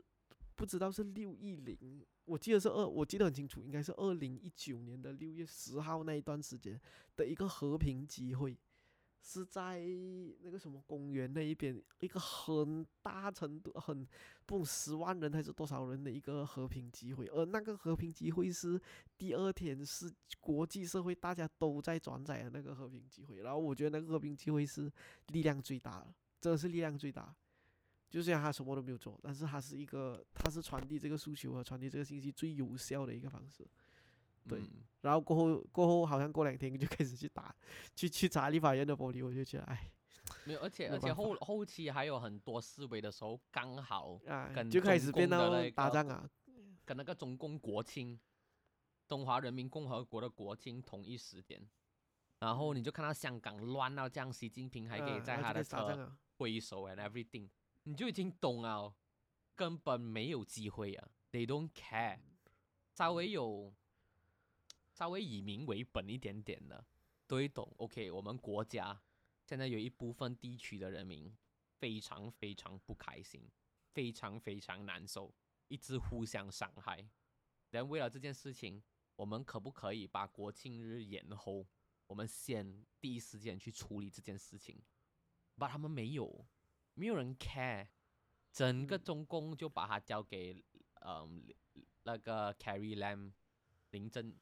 [0.55, 6.79] 不知道是六亿零，我记得是二，我记得很清楚，应该是二零一九年的六月十号那一段时间
[7.15, 8.57] 的一个和平集会，
[9.21, 9.79] 是在
[10.41, 14.05] 那个什么公园那一边，一个很大程度很
[14.45, 18.79] 不懂十万人还是多少人的一个和平集会，而那个和平集会是
[19.17, 24.91] 第二天是国际社会大家都在转载的那个和平集会，然后我觉得那个和平集会是
[25.27, 26.13] 力量最大的，
[26.43, 27.33] 真的是力量最大。
[28.09, 33.65] 就虽然他什么都没有做，但是他是一个，他是传递这个诉求和传递这个信息最有效的一个方式。
[34.47, 37.55] 对嗯然后过后过后好像过两天就开始去打，
[37.95, 39.89] 去去砸立法院的玻璃，我就觉得哎
[40.43, 46.29] 没有，而且而且后后期还有很多示威的时候，刚好啊，跟就开始变到打仗啊，
[46.85, 48.19] 跟那个中共国庆，
[49.07, 51.61] 中华人民共和国的国庆同一时间，
[52.39, 57.49] 然后你就看到香港乱到这样，习近平还可以在他的车开始打仗啊，挥手 and everything，
[57.83, 58.93] 你就已经懂了，
[59.55, 62.19] 根本没有机会啊，they don't care，
[62.93, 63.73] 稍微有
[64.91, 66.85] 稍微以民为本一点点的，
[67.25, 67.73] 都会懂。
[67.77, 69.01] OK，我们国家
[69.45, 71.33] 现在有一部分地区的人民
[71.79, 73.49] 非常非常不开心，
[73.93, 75.33] 非常非常难受，
[75.69, 77.07] 一直互相伤害。
[77.69, 78.83] 但为了这件事情，
[79.15, 81.65] 我们可不可以把国庆日延后？
[82.07, 84.83] 我们先第一时间去处理这件事情。
[85.57, 86.45] 把他们没有，
[86.93, 87.87] 没有人 care，
[88.51, 90.63] 整个嗯中共就把它交给
[91.01, 91.43] 嗯
[92.03, 93.31] 那个 Carrie Lam
[93.91, 94.35] 林郑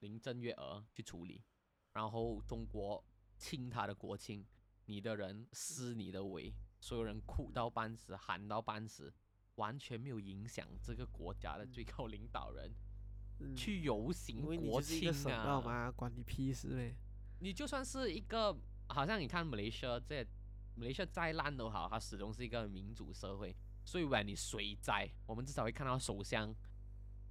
[0.00, 1.42] 林郑月娥去处理，
[1.92, 3.04] 然后中国
[3.36, 4.46] 庆他的国庆，
[4.86, 9.12] 你的人撕你的围，所有人哭到半死，喊到半死，
[9.56, 12.72] 完全没有影响这个国家的最高领导人
[13.40, 15.60] 嗯，去游行国庆啊！
[15.60, 16.94] 嘛，关你屁事呗。
[17.40, 18.56] 你就算是一个，
[18.88, 20.26] 好像你看马来西亚这
[20.78, 23.54] 马来西亚再烂都好，它始终是一个民主社会。
[23.84, 26.54] 所以，when 你水灾，我们至少会看到首相，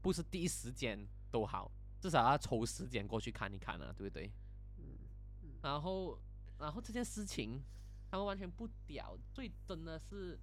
[0.02, 1.72] 不是第一时间都好，
[2.02, 4.30] 至少要抽时间过去看一看啊，对不对？
[4.78, 4.98] 嗯，
[5.62, 6.20] 然后，
[6.60, 7.64] 然后这件事情，
[8.12, 10.38] 他们完全不屌，所以真的是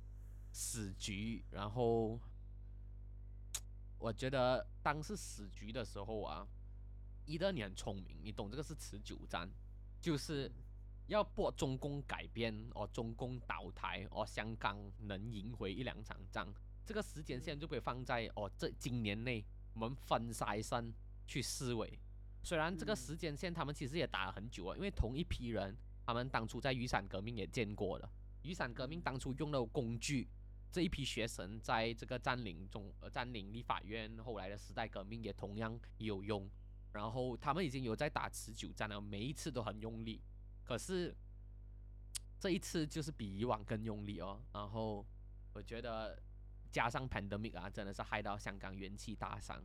[0.52, 1.44] 死局。
[1.50, 2.18] 然后，
[3.98, 6.46] 我觉得当是死局的时候啊，
[7.26, 9.50] 一个你很聪明，你懂这个是持久战，
[10.00, 10.50] 就是
[11.06, 16.52] 要搏中共改变，哦，中共倒台，哦，香港能赢回一两场仗，
[16.84, 19.44] 这个时间线就被放在哦这今年内
[19.74, 20.92] 我们分筛身
[21.26, 21.98] 去思维。
[22.42, 25.76] 虽然这个时间线他们其实也打了很久啊，因为同一批人，
[26.06, 28.10] 他们当初在雨伞革命也见过了。
[28.42, 30.28] 雨伞革命当初用的工具，
[30.70, 36.48] 这一批学生在这个占领中呃占领立法院，后来的时代革命也同样有用。
[36.92, 40.20] 然后他们已经有在打持久战了，每一次都很用力。
[40.64, 41.14] 可是
[42.40, 44.42] 这一次就是比以往更用力哦。
[44.52, 45.06] 然后
[45.52, 46.18] 我觉得
[46.72, 49.62] 加上 pandemic 啊，真的是害到香港元气大伤。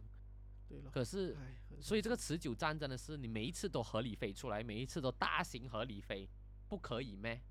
[0.67, 1.35] 对了，可是，
[1.81, 6.29] 所以这个持久战真的是你每一次都合理飞出来，每一次都大型合理飞，
[6.67, 7.41] 不可以咩？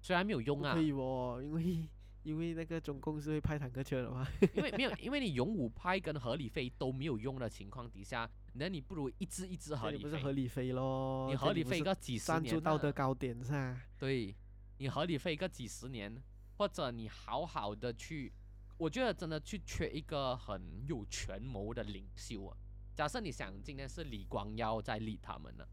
[0.00, 1.88] 虽然没有用啊可，以哦，因为
[2.24, 4.26] 因为那个总共是会派坦克车的嘛。
[4.54, 8.26] 因为没有，因为你勇武派跟合理飞都没有用的情况底下，
[8.56, 13.76] 那你不如一只一只合理不是合，理飞咯，你合理飞个几十站年住道德啊高点噻。
[13.98, 14.34] 对，
[14.78, 16.22] 你合理飞个几十年，
[16.56, 18.32] 或者你好好的去，
[18.78, 22.56] 我觉得真的去缺一个很有权谋的领袖啊。
[22.94, 25.66] 假设你想今天是李光耀在立他们呢，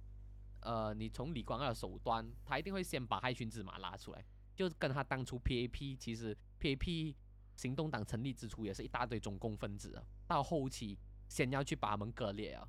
[0.62, 4.26] 呃，你从李光耀的手段，他一定会先把害群之马拉出来，
[4.56, 7.14] 就跟他当初 PAP，其实 PAP
[7.56, 10.98] 行动党成立之初也是一大堆中共分子啊，到后期
[11.32, 12.68] 先要去把他们割裂啊。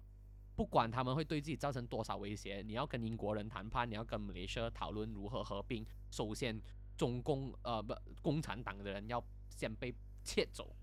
[0.54, 5.84] 不管他们会对自己造成多少威胁，你要跟英国人谈判，你要跟马来西亚讨论如何合并。
[6.10, 6.60] 首先，
[6.96, 7.92] 中共呃不
[8.22, 9.92] 共产党的人要先被
[10.22, 10.76] 切走，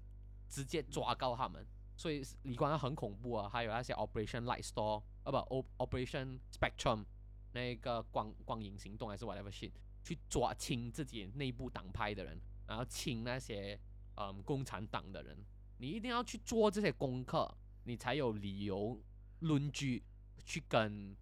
[0.49, 1.65] 直接抓告他们。
[1.95, 7.05] 所以李光耀很恐怖啊，还有那些 Operation Light Store 啊不 O Operation Spectrum
[7.53, 9.71] 那个光光影行动还是 whatever shit，
[10.03, 13.79] 去抓清自己内部党派的人，然后清那些
[14.15, 15.37] 嗯共产党的人。
[15.77, 17.49] 你一定要去做这些功课，
[17.83, 19.01] 你才有理由
[19.39, 20.03] 论据
[20.45, 21.15] 去跟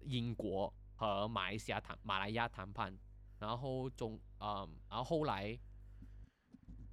[0.00, 2.96] 英国和马来西亚谈马来亚谈判，
[3.38, 5.58] 然后中嗯，然后后来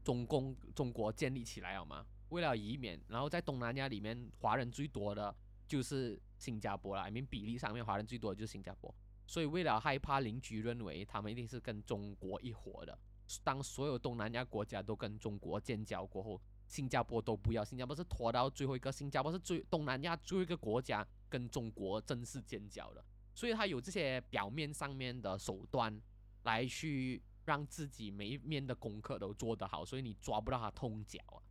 [0.03, 5.35] 中共中国建立起来了嘛，为了以免，然后在东南亚里面华人最多的
[5.67, 8.93] 就是新加坡啦，I mean 比例上面华人最多的就是新加坡，
[9.27, 12.97] 所以为了害怕邻居认为他们一定是跟中国一伙的，
[13.43, 16.41] 当所有东南亚国家都跟中国建交过后，
[16.71, 23.03] 新加坡都不要，新加坡是拖到最后一个，新加坡是最东南亚最后一个国家跟中国正式建交的，
[23.35, 26.01] 所以他有这些表面上面的手段
[26.43, 31.43] 来去让自己每一面的功课都做得好，所以你抓不到他痛脚啊。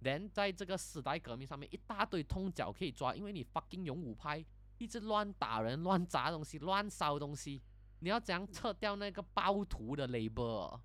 [0.00, 4.44] then 在这个时代革命上面，一大堆痛脚可以抓，因为你 fucking 勇武派
[4.78, 7.60] 一直乱打人、乱砸东西、乱烧东西，
[7.98, 10.78] 你要怎样撤掉那个暴徒的 labor？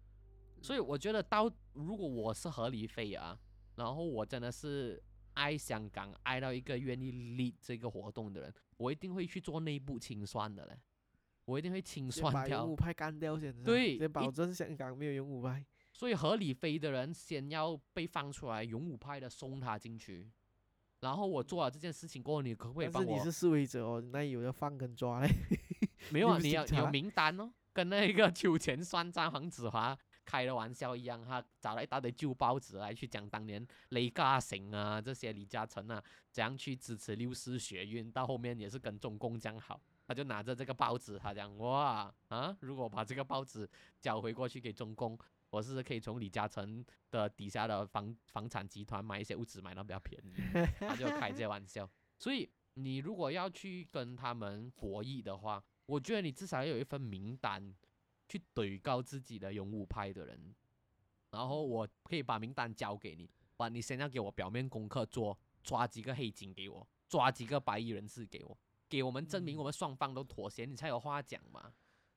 [0.63, 3.37] 所以我觉得到如果我是合理飞啊，
[3.75, 5.01] 然后我真的是
[5.33, 10.77] 爱香港，爱到一个愿意 lead 这个活动的人，我一定会去做内部清算的嘞，
[11.45, 12.75] 我一定会清算掉勇武。
[12.75, 15.65] 派干掉对先保证香港没有勇武派。
[15.91, 20.27] 所以合理飞的人先要被放出来，勇武派的送他进去。
[21.01, 23.39] 然后我做了这件事情过后，你可不可以帮我但是你是？
[23.39, 25.29] 示威者哦，那有的放跟抓嘞。
[26.11, 39.79] 没有啊，你要有名单哦，跟那个 秋前算账黄子华开了玩笑一样，他找了一大堆旧报纸来去讲当年雷嘉诚啊这些李嘉诚啊怎样去支持六四学运，到后面也是跟中共讲好。
[40.05, 43.69] 他就拿着这个报纸，他讲哇啊，如果把这个报纸
[44.01, 45.17] 交回过去给中共，
[45.49, 50.33] 我是可以从李嘉诚的底下的房房产集团买一些物资买到比较便宜，
[50.79, 51.89] 他就开这些玩笑。
[52.17, 57.73] 所以你如果要去跟他们博弈的话，我觉得你至少要有一份名单，
[58.33, 60.55] 去怼高自己的勇武派的人，
[61.29, 68.57] 然后我可以把名单交给你，把你先要给我表面功课做，抓几个黑金给我，抓几个白衣人士给我，
[68.89, 71.71] 给我们证明嗯我们双方都妥协，你才有话讲嘛。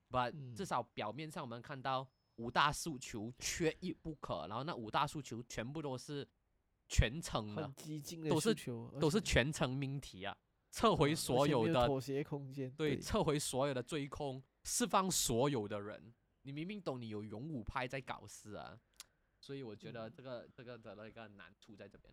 [0.09, 6.27] 不，嗯至少表面上我们看到五大诉求缺一不可，然后那五大诉求全部都是
[6.89, 8.55] 全程的，激进的都是
[8.99, 10.35] 都是全程命题啊，
[10.71, 12.71] 撤回所有的有妥协空间。
[12.71, 16.13] 对，撤回所有的追控，释放所有的人。
[16.43, 18.79] 你明明懂你有勇武派在搞事啊，
[19.41, 22.13] 所以我觉得这个这个的那个难处在这边。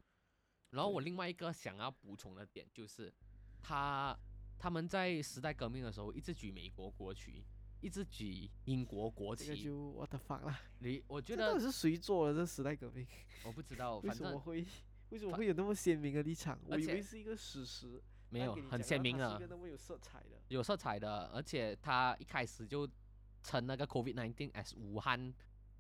[0.70, 3.14] 然后我另外一个想要补充的点就是，
[3.62, 4.18] 他
[4.58, 7.44] 他们在时代革命的时候一直举美国国旗，
[7.80, 9.46] 一直举英国国旗。
[9.46, 10.60] 这个就 what the fuck 啦！
[10.80, 13.06] 你我觉得这到底是谁做的这时代革命？
[13.46, 14.66] 我不知道，为反正什么会
[15.10, 16.60] 为什么反会有那么鲜明的立场？
[16.66, 18.02] 我以为是一个史实，
[18.34, 20.42] 没有很鲜明的个那么有色彩的。
[20.48, 22.90] 有色彩的，而且他一开始就
[23.44, 25.34] 称那个 COVID-19 as 武汉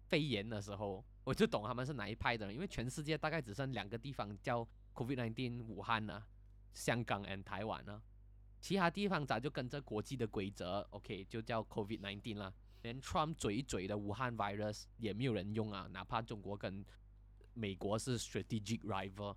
[0.07, 6.25] 肺炎的时候，我就懂他们是哪一派的人，因为全世界大概只剩两个地方叫 COVID-19 武汉啊，
[6.73, 8.01] 香港 and 台湾啊，
[8.61, 12.53] 其他地方早就跟着国际的规则，OK 就叫 COVID-19 啦。
[12.83, 16.85] 连 Trump 嘴一嘴的武汉 virus 也没有人用啊，哪怕中国跟
[17.53, 19.35] 美国是 strategic rival，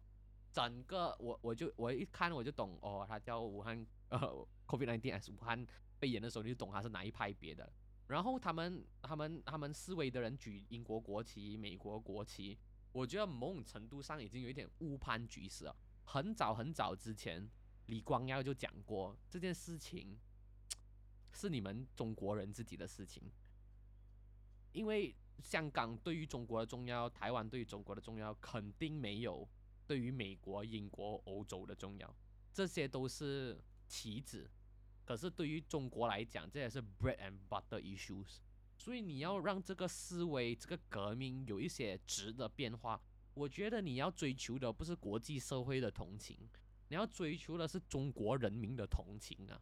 [0.57, 4.19] 整个我我就我一看我就懂哦，他叫武汉 呃
[4.67, 5.67] COVID-19 as 武汉
[5.99, 7.71] 肺炎的时候，你就懂他是哪一派别的。
[8.07, 12.57] 然后他们他们他们示威的人举英国国旗、美国国旗，
[12.93, 15.77] 我觉得某种程度上已经有一点误判局势了。
[16.07, 17.47] 很早很早之前，
[17.87, 20.19] 李光耀就讲过这件事情
[21.35, 23.31] 是你们中国人自己的事情，
[24.73, 29.47] 因为香港对于中国的重要，台湾对于中国的重要，肯定没有
[29.87, 32.16] 对于美国、英国、欧洲的重要，
[32.53, 34.51] 这些都是棋子。
[35.05, 38.39] 可是对于中国来讲，这也是 bread and butter issues。
[38.76, 43.01] 所以你要让这个思维、这个革命有一些质的变化，
[43.34, 46.37] 我觉得你要追求的不是国际社会的同情，
[46.89, 49.61] 你要追求的是中国人民的同情啊，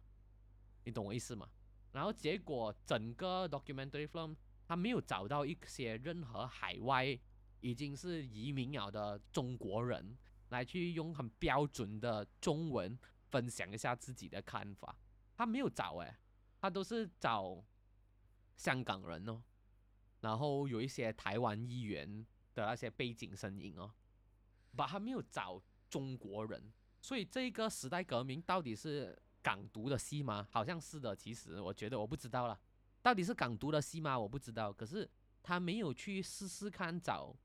[0.83, 1.47] 你懂我意思吗？
[1.93, 4.35] 然后结果整个 documentary film
[4.67, 7.17] 他没有找到一些任何海外
[7.65, 10.15] 已经是移民了的中国人
[10.49, 12.95] 来去用很标准的中文
[13.31, 14.95] 分享一下自己的看法。
[15.35, 16.15] 他没有找诶，
[16.61, 17.65] 他都是找
[18.55, 19.41] 香港人哦，
[20.21, 22.07] 然后有一些台湾议员
[22.53, 23.91] 的那些背景声音哦，
[24.75, 25.59] 把他没有找
[25.89, 30.47] 中国人，所以这个时代革命到底是港独的戏吗？
[30.51, 32.59] 好像是的，其实我觉得我不知道了，
[33.01, 34.17] 到底是港独的戏吗？
[34.19, 35.09] 我不知道，可是
[35.41, 37.35] 他没有去试试看找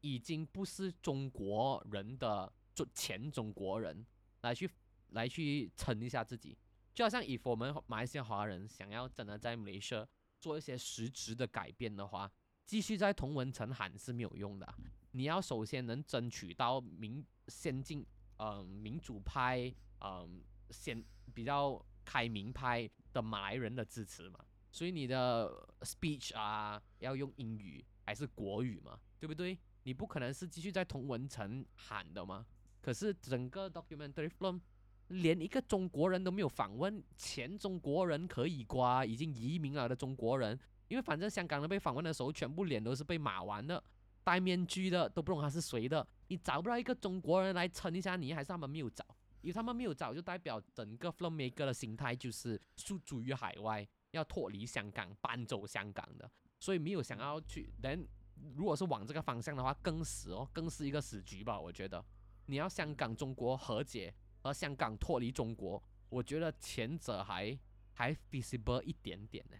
[0.00, 4.06] 已经不是中国人的中前中国人
[4.42, 4.70] 来去
[5.10, 6.56] 来去撑一下自己。
[6.92, 10.06] 就好像以我们马来西亚华人想要真的在马来西亚
[10.38, 12.30] 做一些实质的改变的话，
[12.66, 14.74] 继续在同文层喊是没有用的。
[15.12, 18.06] 你要首先能争取到民先进，
[18.38, 24.38] 嗯，民主派，嗯，先比较开明派的马来人的支持嘛。
[24.72, 29.58] 所以你的 speech 啊，要用英语还是国语嘛，对不对？
[29.90, 32.46] 你不可能是继续在同文层喊的嘛。
[32.80, 34.60] 可是整个 documentary film。
[35.08, 43.82] 连一个中国人都没有访问，前中国人可以刮，已经移民了的中国人，因为反正香港人被访问的时候，全部脸都是被码完的，
[44.22, 49.04] 戴面具的都不懂他是谁的，你找不到一个中国人来撑一下你，还是他们没有找，
[49.40, 56.30] 因为他们没有找，就代表整个 filmmaker 的心态就是诉诸于海外，要脱离香港，搬走香港的，
[56.60, 57.72] 所以没有想要去。
[57.82, 58.06] 人
[58.54, 62.04] 如果是往这个方向的话，更死哦，更是一个死局吧，我觉得，
[62.46, 64.14] 你要香港中国和解。
[64.42, 67.58] 而香港脱离中国，我觉得前者还
[67.92, 69.56] 还 feasible 一点点呢。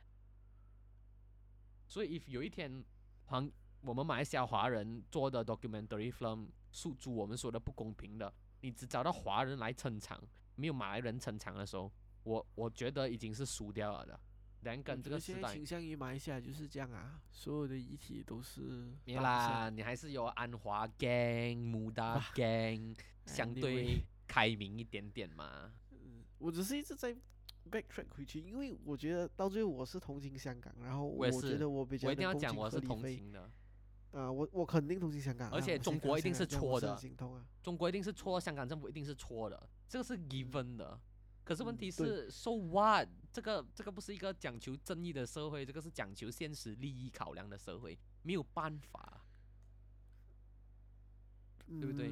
[1.87, 2.83] 所以，if 有一天，
[3.27, 3.53] 黄
[3.83, 10.19] 我们马来西亚华人做的 documentary film 诉诸我们说的不公平的，你只找到华人来撑场，
[10.55, 14.19] 没有马来人撑场的时候，我我觉得已经是输掉了的。
[14.63, 18.93] 两跟这个时代倾向于马来西亚就是这样啊，所有的议题都是。
[19.05, 22.97] 没啦，你还是有安华 gang、 穆达 gang，
[23.27, 24.05] 相对。
[24.31, 25.73] 开明一点点嘛。
[25.91, 27.13] 嗯，我只是一直在
[27.69, 33.51] backtrack 回去，因为我觉得到最后我是同情香港，然后我觉得我比较我一定要讲我是同情的。
[34.13, 36.97] 啊，我我肯定同情香港，而且中国一定是错的。
[37.61, 41.01] 中国一定是错，香港政府一定是错的，这个是 given 的。
[41.51, 43.09] 可是问题是，so what？
[43.33, 49.21] 这个这个不是一个讲求正义的社会，这个是讲求现实利益考量的社会，没有办法，
[51.67, 52.09] 对不对？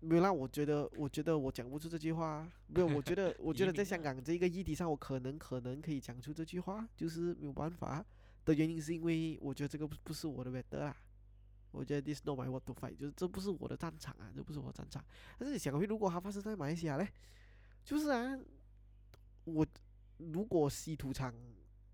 [0.00, 2.46] 没有啦，我觉得，我觉得我讲不出这句话。
[2.66, 8.04] 没有，我觉得，我觉得在 香港这个议题上，我可能可能可以讲出这句话，就是没有办法
[8.44, 10.94] 的原因，是因为我觉得这个不不是我的 matter 啊。
[11.70, 15.02] 我觉得 this not my what to fight，就是这不是我的战场啊，这不是我的战场。
[15.38, 17.08] 但是你想，如果它发生在马来西亚嘞，
[17.82, 18.38] 就是啊，
[19.54, 19.66] 我
[20.18, 21.34] 如果稀土厂，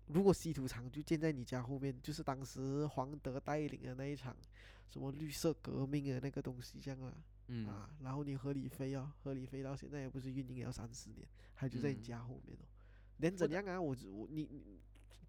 [0.07, 4.35] 如果稀土厂就建在你家后面，就是当时黄德带领的那一场
[4.89, 7.13] 什么绿色革命的那个东西，这样啊。
[7.47, 12.65] 嗯啊，然后你合理飞哦，合理飞到现在也不是运营要三四年，还就在你家后面哦。
[13.17, 13.79] 连怎样啊？
[13.79, 14.79] 我我你你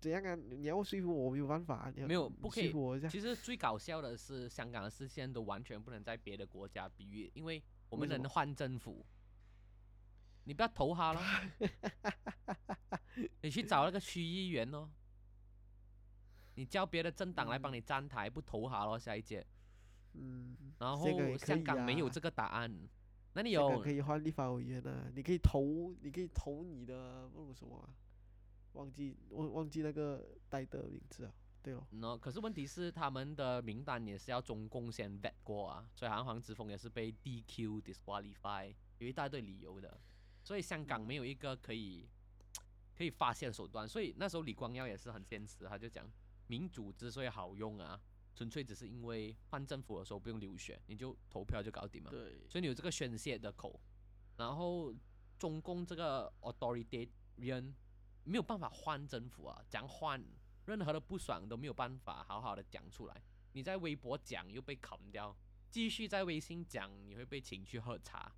[0.00, 0.34] 怎样啊？
[0.34, 2.70] 你要说服我没有办法，没有不可以。
[2.70, 3.06] 说服我一下。
[3.06, 9.04] 其实最搞笑的是，香港的视线都完全不能在别的国家比喻，因为我们能换政府。
[10.46, 11.20] 你不要投他了，
[13.42, 14.88] 你去找那个区议员哦。
[16.54, 19.46] 你叫别的政党来帮你站台，不投他咯，下一届。
[20.14, 22.88] 嗯，然后香港没有这个答案，
[23.34, 25.10] 那你有可以换立法委员啊？
[25.14, 27.86] 你可以投，你可以投你的那种什么？
[28.72, 31.32] 忘记忘忘记那个代的名字啊？
[31.62, 31.86] 对哦。
[31.90, 40.00] 那可是问题是他们的名单也是要中共先 vet 过啊，所以黄之锋也是被 DQ disqualify，有一大堆理由的，
[40.46, 42.06] 所以香港没有一个可以
[42.96, 46.08] 可以发泄的手段，所以那时候李光耀也是很坚持，他就讲
[46.46, 48.00] 民主之所以好用啊。
[48.32, 52.10] 纯粹只是因为换政府的时候不用流血，你就投票就搞定了。
[52.10, 53.80] 对，所以你有这个宣泄的口。
[54.36, 54.94] 然后
[55.36, 57.72] 中共这个 authoritarian
[58.22, 60.22] 没有办法换政府啊，讲换
[60.66, 63.22] 任何的不爽都没有办法好好的讲出来。
[63.52, 65.36] 你在微博讲又被砍掉，
[65.70, 68.30] 继续在微信讲你会被请去喝茶。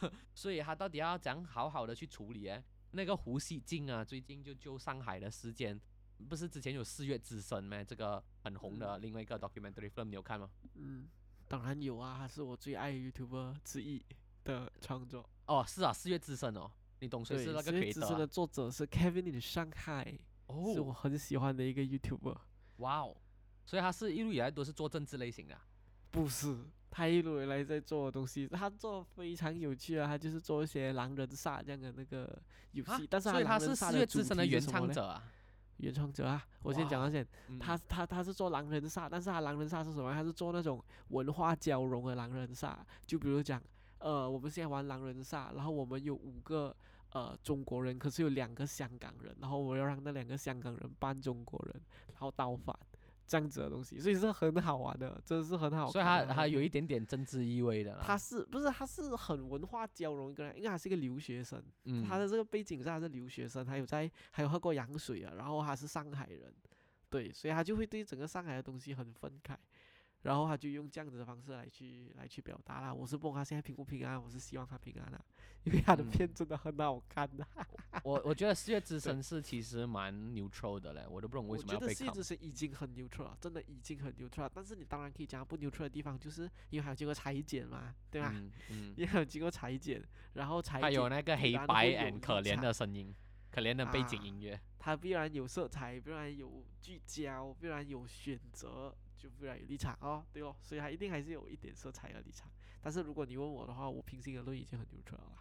[0.34, 2.48] 所以他到底要怎样好好的去处理？
[2.48, 5.80] 哎，那个胡锡进啊，最近就就上海的事件。
[6.28, 7.82] 不是之前有四月之声吗？
[7.82, 10.48] 这个很红的另外一个 documentary film，你有看吗？
[10.74, 11.08] 嗯，
[11.48, 14.04] 当然有啊，他是我最爱 YouTuber 之一
[14.44, 15.28] 的创作。
[15.46, 16.70] 哦，是啊，四月之声哦，
[17.00, 18.26] 你懂谁，是那个四月之声的？
[18.26, 20.18] 作者是 Kevin in Shanghai，
[20.72, 22.38] 是我哦，很喜欢的一个 YouTuber。
[22.76, 23.16] 哇哦，
[23.66, 25.66] 所以他是一路以来都是做政治类型的啊。
[26.12, 26.56] 不是，
[26.96, 32.40] 他一路以来在做的东西，他做得非常有趣啊，他就是做一些狼人杀这样的那个
[32.70, 35.20] 游啊戏，但是所以他是四月主之神的原创者啊。
[35.78, 40.12] 原创者啊，我先讲哇到先，嗯他他他是做狼人杀，但是他狼人杀是什么？
[40.12, 43.60] 他是做那种文化交融的狼人杀，就比如讲，
[43.98, 46.74] 呃，我们现在玩狼人杀，然后我们有五个
[47.10, 51.82] 呃中国人，可是有两个香港人，然后我要让那两个香港人扮中国人，
[52.12, 52.74] 然后倒反
[53.26, 55.90] 这样子的东西，所以是很好玩的，真的是很好看的。
[55.92, 58.02] 所以他他有一点点政治意味的啦。
[58.04, 60.56] 他是不是他是很文化交融一个人？
[60.56, 66.52] 因为他是一个留学生，嗯，他的这个背景是他是留学生，他有在还有喝过洋水啊，然后他是上海人，
[67.08, 69.56] 对，所以他就会对整个上海的东西很愤慨，
[70.24, 72.92] 然后他就用这样子的方式来去来去表达啦。
[72.92, 75.24] 我是不管他现在平不平安，我是希望他平安啊，
[75.64, 77.46] 因为他的嗯片真的很好看的、
[78.02, 81.94] 我我觉得四月之神 是其实蛮 neutral 的嘞，我都不懂为什么要被砍。
[81.94, 88.32] 谢之神已经很 neutral，了真的已经很 neutral，了但是你当然可以讲它不 neutral 的地方，就是因为还有经过裁剪嘛，对吧？
[88.34, 90.02] 嗯嗯， 也有经过裁剪，
[90.32, 93.14] 然后裁还有那个黑白会有 and 可怜的声音，
[93.50, 94.58] 可怜的背景啊音乐。
[94.78, 98.94] 它必然有色彩，必然有聚焦，必然有选择，
[99.24, 102.46] 就不然有立场哦，对哦，所以它一定还是有一点色彩的立场。
[102.82, 105.38] 但是如果你问我的话，我平心而论已经很 neutral 了，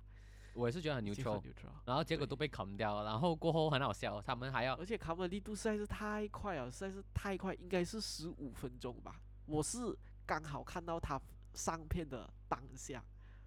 [0.54, 1.74] 我也是觉得很已经很 neutral，neutral。
[1.86, 9.20] 然后结果都被砍掉了，然后过后很好笑，他们还要而且卡门的力度实在是太快了，实在是太快，应该是十五分钟吧。
[9.46, 9.78] 我是
[10.26, 11.22] 刚好看到他
[11.54, 13.04] 上片的当下，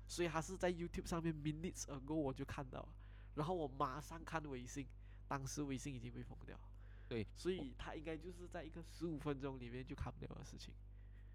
[0.06, 2.88] 所以他是在 YouTube 上面 minutes ago 我就看到了，
[3.34, 4.86] 然后我马上看微信，
[5.26, 6.54] 当时微信已经被封掉。
[7.08, 10.74] 对，所以他应该就是在一个十五分钟里面就看不了的事情。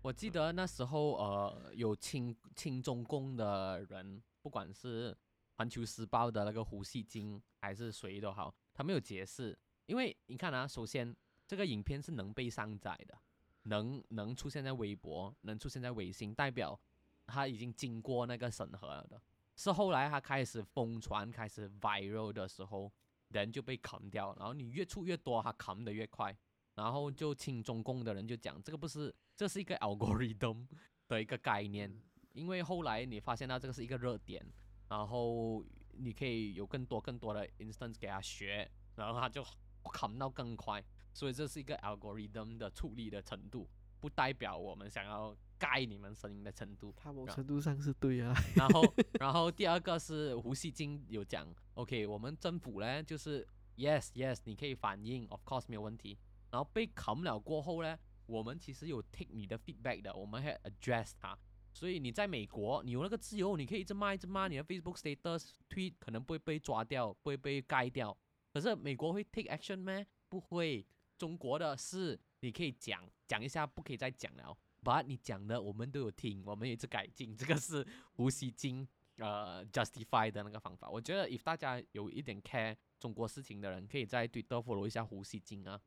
[0.02, 5.16] 我记得那时候呃有亲亲中共的人，不管是
[5.58, 11.16] 环球时报的那个胡锡进还是谁都好，他没有解释，因为你看啊，首先
[11.48, 13.18] 这个影片是能被上载的，
[13.64, 16.80] 能能出现在微博，能出现在微信，代表
[17.28, 19.22] 他已经经过那个审核了的。
[19.56, 22.92] 是后来他开始疯传、开始 viral 的时候，
[23.34, 26.36] 人就被砍掉，然后你越出越多，他砍的越快，
[26.76, 30.68] 然后就亲中共的人就讲这个不是，这是一个 algorithm
[31.08, 32.02] 的一个概念，
[32.34, 34.46] 因为后来你发现到这个是一个热点，
[34.90, 35.64] 然后
[35.94, 39.46] 你可以有更多更多的 instance 给他学，然后他就
[39.92, 43.70] 砍到更快，所以这是一个 algorithm 的处理的程度，
[44.00, 46.92] 不代表我们想要盖你们声音的程度。
[47.30, 48.82] 程度上是对啊，然后，
[49.22, 53.48] 然后第二个是胡锡进有讲，OK，我们政府呢就是
[53.78, 56.18] yes yes，你可以反映，of course 没有问题。
[56.50, 57.96] 然后被砍了过后呢，
[58.26, 61.38] 我们其实有 take 你的 feedback 的，我们还 address 它。
[61.74, 68.18] 所以你在美国，你有那个自由，你可以一直骂一直骂，你的 Facebook status tweet 可能不会被抓掉，不会被盖掉。
[68.52, 70.04] 可是美国会 take action 吗？
[70.28, 70.88] 不会。
[71.18, 74.58] 中国的是你可以讲讲一下，不可以再讲了。
[74.84, 77.36] 把你讲的我们都有听，我们也一直改进。
[77.36, 80.90] 这个是胡锡进呃 justify 的那个方法。
[80.90, 85.80] 我觉得 if 大家有一点 care 中国事情的人，可以在 Twitter follow 一下胡锡进啊，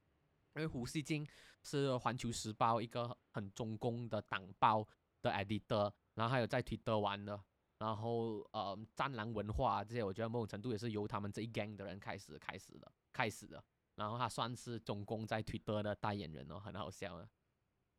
[0.55, 1.27] 因为胡锡进
[1.63, 4.87] 是环球时报一个很中共的党报
[5.23, 7.43] 的 editor，然后还有在 Twitter 玩的。
[7.79, 13.63] 然后呃，战狼文化、啊、这些，我觉得某种程度也是由他们这一 gang 的人开始开始的，开始的。
[13.97, 17.29] 然后他算是中共在 Twitter 的代言人哦，很好笑啊。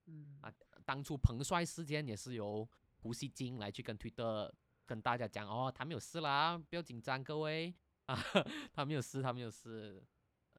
[0.06, 0.52] 嗯啊
[0.86, 2.68] 当初彭帅事件也是由
[2.98, 4.54] 胡锡进来去跟推特
[4.86, 7.74] 跟大家讲哦，他没有事啦，不要紧张，各位
[8.06, 8.16] 啊，
[8.72, 10.04] 他没有事，他没有事，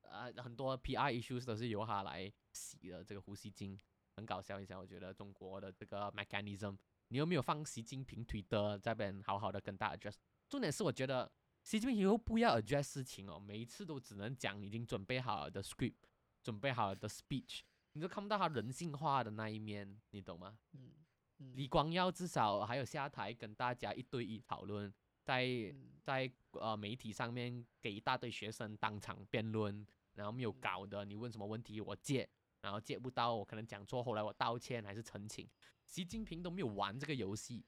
[0.02, 3.04] 啊，很多 PR issues 都是由他来洗的。
[3.04, 3.78] 这个胡锡进
[4.16, 6.76] 很搞笑一下，我觉得中国的这个 mechanism，
[7.08, 10.16] 你有没有放习近平推特这边好好的跟大家 address？
[10.48, 11.30] 重点是我觉得
[11.62, 15.94] 习近平以后不要 address 事情哦，每一次都只能讲已经准备好了的 script，
[16.42, 17.60] 准备好的 speech。
[17.96, 20.58] 你就看不到他人性化的那一面，你懂吗？
[20.72, 20.92] 嗯
[21.38, 24.92] 嗯李光耀至少还有下台跟大家一对一讨论，
[25.24, 32.28] 在嗯在呃媒体上面给一大堆学生当场辩论，然后没有嗯搞的，你问什么问题我借，
[32.60, 35.48] 然后借不到我可能讲错，后来我道歉还是澄清。
[35.86, 37.64] 习近平都没有玩这个游戏，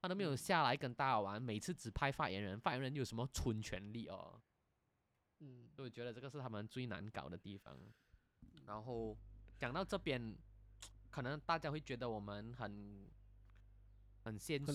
[0.00, 4.42] 他都没有嗯下来跟大家玩，每次只派发言人，发言人有什么纯权利哦？
[5.38, 7.78] 嗯所以我觉得这个是他们最难搞的地方。
[8.66, 9.16] 然后
[9.58, 10.36] 讲到这边，
[11.10, 13.10] 可能大家会觉得我们很
[14.22, 14.72] 很现实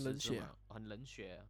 [0.68, 1.42] 很冷血，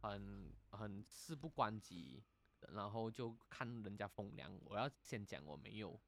[0.00, 2.22] 很很事不关己，
[2.68, 4.58] 然后就看人家风凉。
[4.66, 5.98] 我要先讲我没有，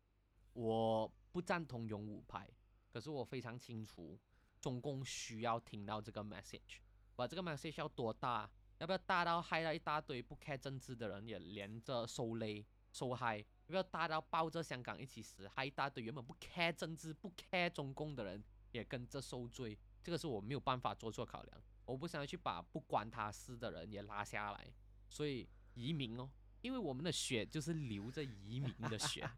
[0.52, 2.48] 我不赞同勇武派，
[2.92, 4.18] 可是我非常清楚
[4.60, 6.80] 中共需要听到这个 message，
[7.16, 8.50] 把这个 message 要多大？
[8.78, 13.42] 要不要大到害了一大堆不 care 政治的人也连着受累受害？
[13.66, 18.42] 要不要大到抱着香港一起死，还一大堆原本不 care 政治、不 care 中共的人
[18.72, 19.78] 也跟着受罪？
[20.02, 21.62] 这个是我没有办法做出考量。
[21.86, 24.72] 我不想要去把不关他事的人也拉下来，
[25.08, 26.30] 所以移民哦，
[26.60, 29.28] 因为我们的血就是流着移民的血。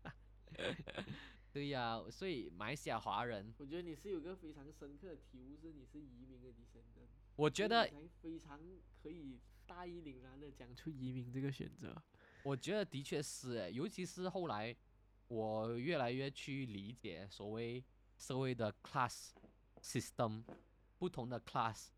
[1.52, 7.90] 对呀，所以马来西亚华人，我觉得你是有个非常深刻的体悟，是你是移民的 descendant，我觉得
[8.20, 8.60] 非常
[9.02, 12.00] 可以大义凛然的讲出移民这个选择。
[12.46, 14.74] 我觉得的确是诶，尤其是后来
[15.26, 17.82] 我越来越去理解所谓
[18.16, 19.30] 社会的 class
[19.82, 20.44] system，
[20.96, 21.88] 不同的 class，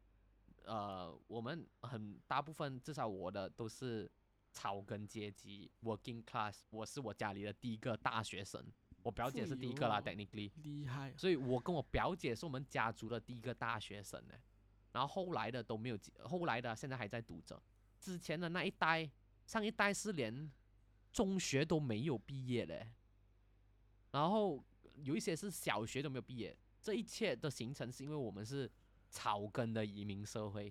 [0.65, 4.11] 呃，我们很大部分至少我的都是
[4.51, 8.65] 草根阶级 working class，我是我家里的第一个大学生，
[9.03, 14.35] 我表姐是第一个啦，technically，厉害，所以我跟我表姐是我们家族的第一个大学生呢，
[14.93, 17.63] 然后后来的都没有，后来的现在还在读着，
[18.01, 19.11] 之前的那一代，
[19.49, 20.53] 上一代是连
[21.11, 22.87] 中学都没有毕业嘞，
[24.11, 24.63] 然后
[24.97, 28.71] 有一些是小学都没有毕业，这一切的形成是因为我们是
[29.09, 30.71] 草根的移民社会，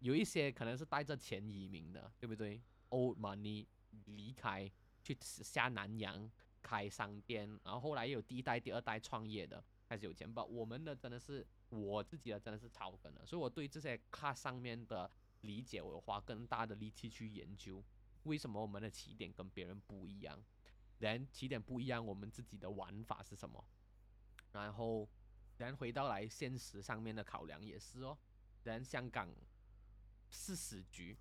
[0.00, 3.64] 有一些可能是带着钱移民的，对不对？Old money
[4.06, 4.68] 离开
[5.04, 6.28] 去下南洋
[6.60, 10.44] 开商店，然后后来有第一代、第二代创业的开始有钱吧。
[10.44, 15.08] 我们的真的是我自己的真的是草根的，所以我对这些 class 上面的
[15.42, 17.82] 理解，我有花更大的力气去研究，
[18.24, 20.38] 为什么我们的起点跟别人不一样。
[20.98, 23.64] 人起点不一样，我们自己的玩法是什么？
[24.52, 25.08] 然后，
[25.56, 28.18] 然回到来现实上面的考量也是哦。
[28.64, 29.34] 然香港
[30.28, 31.16] 是死局，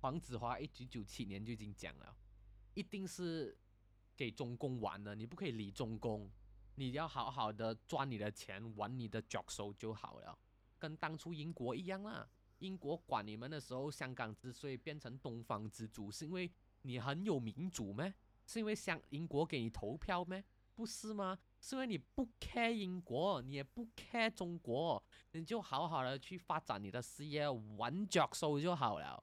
[0.00, 2.16] 黄子华一九九七年就已经讲了，
[2.74, 3.56] 一定是
[4.16, 6.28] 给中共玩的，你不可以理中共，
[6.74, 10.36] 你要好好的赚你的钱，玩你的脚手就好了，
[10.80, 12.28] 跟当初英国一样啦。
[12.58, 16.50] 英国管你们的时候，香港之所以变成东方之珠，是因为
[16.82, 18.12] 你很有民主吗？
[18.46, 20.42] 是因为香英国给你投票吗？
[20.74, 21.38] 不是吗？
[21.60, 25.02] 是因为你不 care 英国，你也不 care 中国，
[25.32, 29.22] 你就好好的去发展你的事业，玩脚手就好了。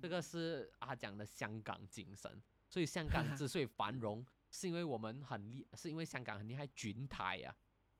[0.00, 7.54] 这个是阿讲的香港精神，所以香港之所以繁荣， 是因为我们很厉，是因为香港很厉害，军台呀、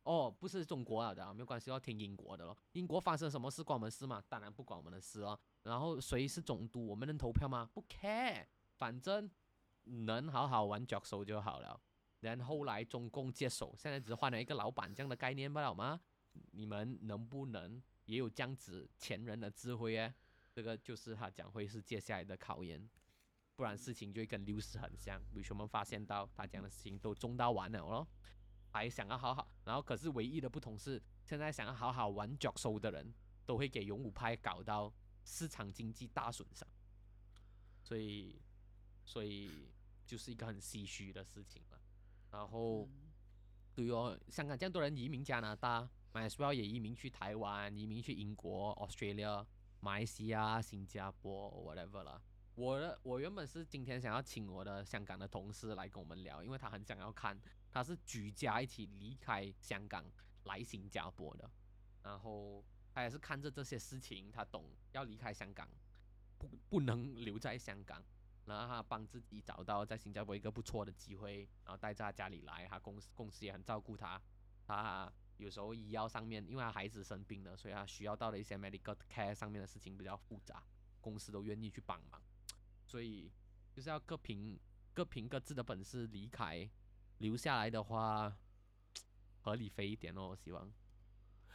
[0.07, 2.57] 哦，不是中国了的啊，没有关系，要听英国的咯。
[2.73, 4.23] 英国发生什么事关我们事吗？
[4.29, 5.39] 当然不关我们的事哦。
[5.65, 7.69] 然后谁是总督，我们能投票吗？
[7.75, 8.47] 不 care，
[8.77, 9.29] 反正
[9.83, 11.81] 能好好玩脚手就好了。
[12.21, 16.01] 然后来中共接手，现在只换了一个老板这样的概念不了吗？
[16.53, 20.15] 你们能不能也有这样子前人的智慧哎？
[20.53, 22.89] 这个就是他讲会是接下来的考验，
[23.57, 25.21] 不然事情就会跟六四很像。
[25.33, 28.07] 比如说我们发现到他讲的事情都中到完了咯，
[28.77, 33.13] 还想要好好，然后可是唯一的不同是，现在想要好好玩脚收的人，
[33.47, 34.93] 都会给勇武派搞到
[35.25, 36.69] 市场经济大损伤，
[37.83, 38.39] 所以，
[39.05, 39.69] 所以
[40.07, 41.81] 就是一个很唏嘘的事情了。
[42.31, 42.87] 然后，
[43.75, 49.45] 对哦，香港这样多人移民加拿大，马来西亚也移民去台湾，移民去英国、Australia、
[49.81, 52.21] 马来西亚、新加坡，whatever 了。
[52.55, 57.39] 我的我原本是今天想要请我的香港的同事来跟我们聊，因为他很想要看，
[57.77, 60.03] 他是举家一起离开香港
[60.45, 61.51] 来新加坡的，
[62.03, 65.69] 然后他也是看着这些事情，他懂要离开香港，
[66.39, 68.03] 不不能留在香港。
[68.47, 74.19] 然后他帮自己找到在新加坡一个不错的机会，然后带着他家里来，他公司公司也很照顾他。
[74.67, 80.65] 他有时候医药上面，因为他孩子生病了，所以他需要到的一些 medical care 上面的事情比较复杂，
[81.03, 82.23] 公司都愿意去帮忙。
[82.87, 83.31] 所以
[83.71, 84.59] 就是要各凭
[84.95, 86.67] 各凭各自的本事离开，
[87.19, 88.37] 留下来的话
[89.41, 90.71] 合理飞一点哦，我希望，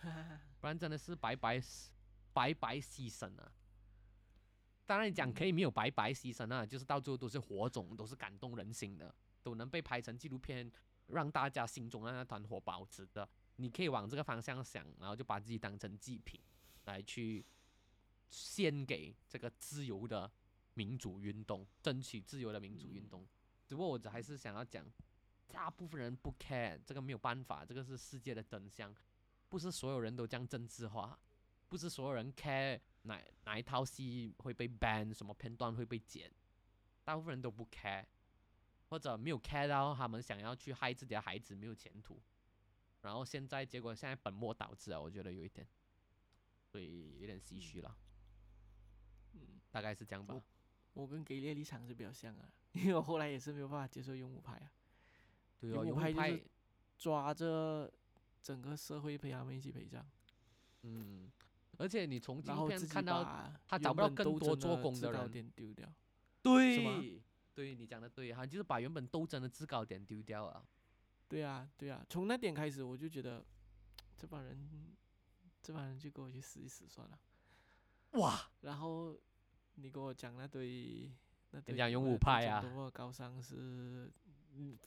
[0.59, 1.61] 不然真的是白白
[2.33, 3.51] 白白牺牲了。
[4.85, 9.13] 当然讲可以没有白白牺牲啊，就是到最后都是火种，都是感动人心的，
[9.43, 10.69] 都能被拍成纪录片，
[11.07, 13.27] 让大家心中的那团火保持的。
[13.57, 16.41] 你可以往这个方向想，然后就把自己当成祭品，
[16.85, 17.45] 来去
[18.29, 20.29] 献给这个自由的
[20.73, 23.25] 民主运动，争取自由的民主运动。
[23.67, 24.85] 只不过我还是想要讲，
[25.51, 28.93] 大部分人不 care，这个没有办法，这个是世界的真相，
[29.49, 31.19] 不是所有人都这样政治化，
[31.67, 36.31] 不是所有人 care 哪哪一套戏会被 ban，什么片段会被剪，
[37.03, 38.05] 大部分人都不 care，
[38.89, 42.19] 或者没有 care 到他们想要去害自己的孩子没有前途，
[43.01, 45.67] 然后现在结果现在本末倒置啊，我觉得有一点，
[46.65, 47.97] 所以有点唏嘘了，
[49.33, 50.41] 嗯，大概是这样吧。
[50.93, 54.71] 我跟给列立场是比较像啊，因为我后来也是没有办法接受用户牌啊。
[55.61, 56.43] 对哦，勇武派，就是
[56.97, 57.89] 抓着
[58.41, 60.03] 整个社会陪他们一起陪葬，
[60.81, 61.31] 嗯，
[61.77, 65.87] 而且你从纪录然后自己片看到，把他找不到更多做工制高的人点丢掉。
[66.41, 67.21] 对，
[67.53, 70.65] 对你讲的对，他就是把原本斗争的制高点丢掉了。
[71.27, 73.45] 对啊，对啊，从那点开始我就觉得
[74.17, 74.95] 这帮人，
[75.61, 77.19] 这帮人就给我去死一死算了。
[78.13, 79.15] 哇，然后
[79.75, 81.09] 你给我讲那堆
[81.51, 84.11] 那堆讲勇武派啊种多么高尚是，
[84.55, 84.77] 嗯，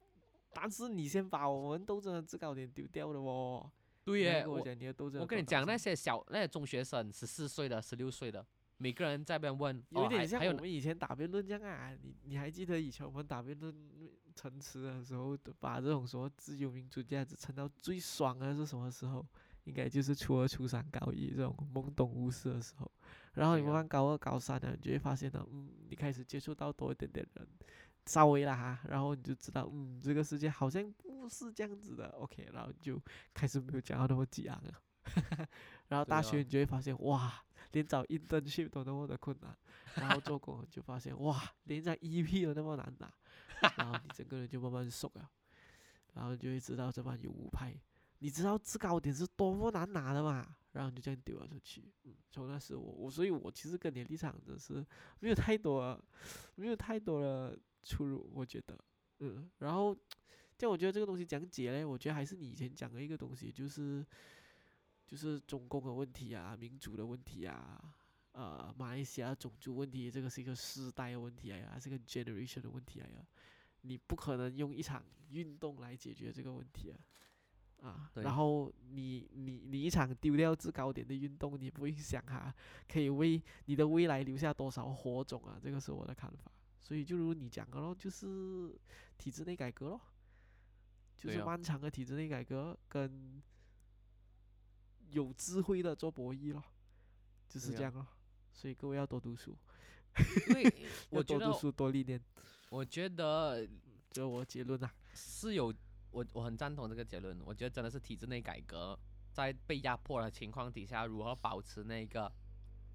[0.54, 3.70] 但是你先把我们斗争的制高点丢掉了哦。
[4.04, 8.44] 对耶，我讲你的斗争有我跟你讲，那些小那些中学生，十四岁的、十六岁的，
[8.76, 13.74] 每个人在那边问，有点像我们以前打辩论这样啊，你你还记得以前我们打辩论
[14.34, 19.24] 陈词的时候，把这种什么自由民主价值撑到最爽的是什么时候？
[19.64, 22.90] 应该就是初二、初三、高一这种懵懂无知的时候。
[23.32, 27.48] 然后你慢慢高二、高三呢，你就会发现呢，嗯，你开始接触到多一点点人，
[28.06, 33.00] 稍微啦哈，然后你就知道，嗯，这个世界好像不是这样子的，OK，然后你就
[33.32, 34.72] 开始没有讲到那么激昂了。
[35.88, 37.32] 然后大学你就会发现，哇，
[37.72, 39.56] 连找 internship 都那么的困难，
[39.96, 43.12] 然后做工就发现，哇，连张 EP 都那么难拿，
[43.76, 45.30] 然后你整个人就慢慢熟了，
[46.14, 47.74] 然后你就会知道这帮有五派，
[48.18, 51.92] 你知道制高点是多么难拿的嘛，然后你就这样丢了出去。
[52.04, 54.84] 嗯，从那时我我，所以我其实跟你的立场真是
[55.20, 56.02] 没有太多，
[56.54, 58.78] 没有太多的出入，我觉得，
[59.20, 59.96] 嗯，然后，
[60.56, 64.04] 但我觉得这个东西讲解嘞，我觉得还是你以前讲的一个东西，就是
[65.06, 67.94] 就是中共的问题啊，民主的问题啊。
[68.32, 73.24] 呃，马来西亚种族问题，这个是一个时代的问题来呀，是个 generation 的问题来呀。
[73.82, 76.98] 你不可能用一场运动来解决这个问题啊！
[77.88, 82.52] 啊，然后你你你一场丢掉制高点的运动，你不会想哈，
[82.88, 85.56] 可以为你的未来留下多少火种啊？
[85.62, 86.50] 这个是我的看法。
[86.84, 88.78] 所以就如你讲的咯，就是
[89.16, 90.00] 体制内改革咯，
[91.16, 93.42] 就是漫长的体制内改革跟
[95.08, 96.62] 有智慧的做博弈咯，
[97.48, 98.06] 就是这样咯。
[98.52, 99.56] 所以各位要多读书，
[100.50, 100.62] 因为
[101.08, 102.22] 要多读书多历练，
[102.68, 103.66] 我觉得
[104.10, 104.94] 这我结论啊。
[105.14, 105.74] 是有
[106.10, 107.40] 我我很赞同这个结论。
[107.46, 108.98] 我觉得真的是体制内改革，
[109.32, 112.30] 在被压迫的情况底下，如何保持那个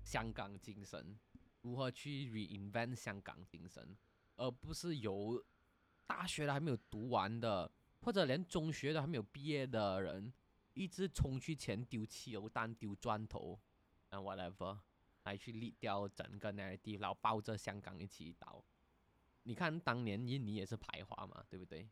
[0.03, 1.17] 香港精神，
[1.61, 3.97] 如何去 reinvent 香港精神，
[4.35, 5.43] 而不是由
[6.07, 7.71] 大学都还没有读完的，
[8.01, 10.31] 或者连中学都还没有毕业的人，
[10.73, 13.59] 一直冲去前丢汽油弹、丢砖头
[14.11, 14.79] ，and whatever，
[15.23, 18.63] 来去立掉整个 narrative，然后抱着香港一起倒。
[19.43, 21.87] 你看当年印尼也是排华嘛，对不对？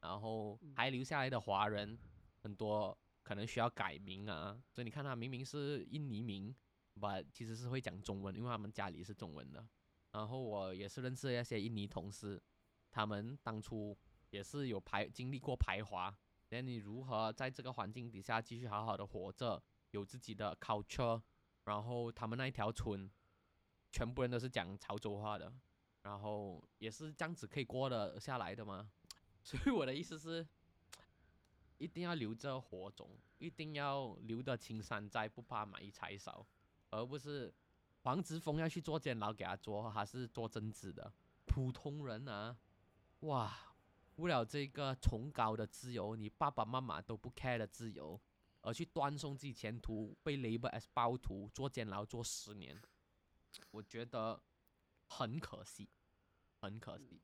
[0.00, 1.98] 然后还留下来的华人
[2.42, 6.54] 很多可能需要改名啊，所以你看他明明是印尼名，
[7.00, 9.66] 我其实是会讲中文，因为他们家里是中文的。
[10.12, 12.42] 然后我也是认识一些印尼同事，
[12.90, 13.96] 他们当初
[14.30, 16.12] 也是有排经历过排华，
[16.48, 19.62] 那你如何在这个环境底下继续好好的活着，
[19.92, 21.22] 有自己的 culture，
[21.64, 23.08] 然后他们那一条村，
[23.92, 25.52] 全部人都是讲潮州话的，
[26.02, 28.90] 然后也是这样子可以过得下来的吗？
[29.42, 30.44] 所以我的意思是，
[31.78, 36.44] 一定要留着火种，一定要留得青山在，不怕埋柴烧，
[36.90, 37.52] 而不是
[38.02, 41.12] 黄之锋要去做监牢给他做，还是做政治的
[41.46, 42.56] 普通人啊，
[43.20, 43.56] 哇！
[44.16, 48.20] 为了这个崇高的自由，你爸爸妈妈都不 care 的自由，
[48.60, 52.78] 而去断送自己前途，被 label as 暴徒，做监牢做十年，
[53.70, 54.42] 我觉得
[55.08, 55.88] 很可惜，
[56.60, 57.22] 很可惜。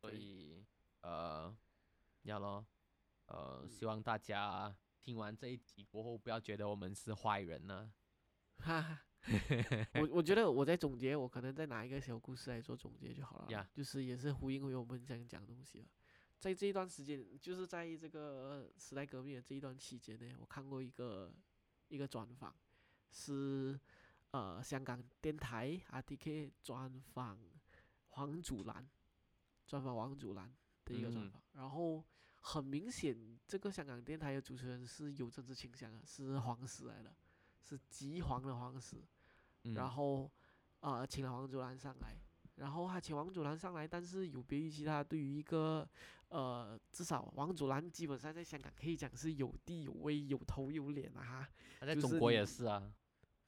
[0.00, 0.64] 所以
[1.02, 1.54] 呃，
[2.22, 2.66] 要咯，
[3.26, 7.92] 呃，希望大家听完这一集过后，不要觉得我们是坏人呢、
[8.62, 9.00] 哈哈，
[9.94, 15.86] 我我觉得我在总结，我可能再拿一个小故事来做总结就好了就是也是呼应回我们想讲的东西了。
[16.38, 21.30] 在这一段时间，就是在这个时代革命的这一段期间呢，我看过一个
[21.88, 22.54] 一个专访，
[23.10, 23.78] 是
[24.30, 27.38] 呃香港电台 RTK 专访
[28.08, 28.88] 黄祖蓝，
[29.66, 30.50] 专访王祖蓝
[30.86, 32.02] 的一个专嗯访，然后
[32.40, 37.14] 很明显，这个香港电台的主持人是有政治倾向的，是黄丝来的。
[37.62, 38.96] 是极黄的黄石，
[39.64, 40.30] 嗯，然后
[40.80, 42.16] 呃请了王祖蓝上来，
[42.56, 45.88] 然后他请王祖蓝上来，但是有别于其他，对于一个
[46.28, 52.92] 呃至少王祖蓝基本上在香港可以讲是有地有位有头有脸啊哈，他在中国也是啊，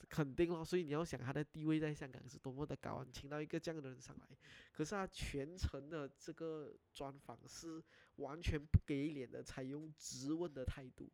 [0.09, 4.26] 肯定咯，所以你要想他的地位在香港是多么的高啊，你请到一个这样的人上来，
[4.72, 7.82] 可是他全程的这个专访是
[8.16, 11.10] 完全不给脸的，采用质问的态度，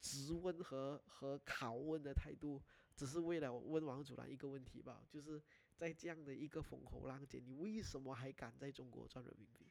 [0.00, 2.62] 质问和和拷问的态度，
[2.94, 5.42] 只是为了问王祖蓝一个问题吧，就是
[5.76, 9.66] 在这样的一个风口浪尖，你为什么还敢在中国赚人民币？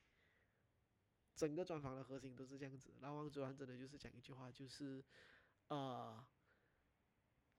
[1.35, 2.93] 整个专访的核心都是这样子。
[3.02, 5.03] 然后王祖蓝真的就是讲一句话，就是
[5.68, 6.26] 呃，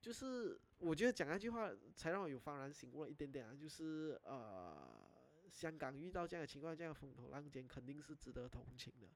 [0.01, 5.07] 就是我觉得讲那句话才让我有幡然醒悟了一点点啊，就是呃，
[5.51, 9.09] 香港遇到这样的情况，这样的风口浪尖，肯定是值得同情的。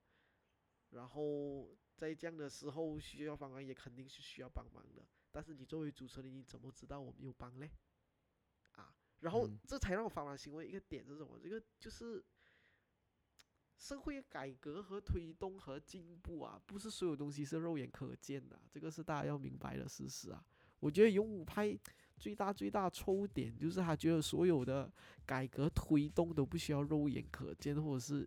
[0.91, 5.07] 然后在这样的时候需要帮忙，也肯定是需要帮忙的。
[5.31, 7.71] 但是你作为主持人，你怎么知道我没有帮嘞？
[8.73, 11.39] 啊，然后嗯这才让我幡然醒悟的一个点是什么？
[11.39, 12.25] 这个就是
[13.77, 20.43] 社会改革和推动和进步啊，不是所有东西是肉眼可见的啊，这个是大家要明白的事实啊。
[20.79, 21.79] 我觉得勇武派
[22.17, 24.91] 最大最大的错误点就是他觉得所有的
[25.27, 28.27] 改革推动都不需要肉眼可见，或者是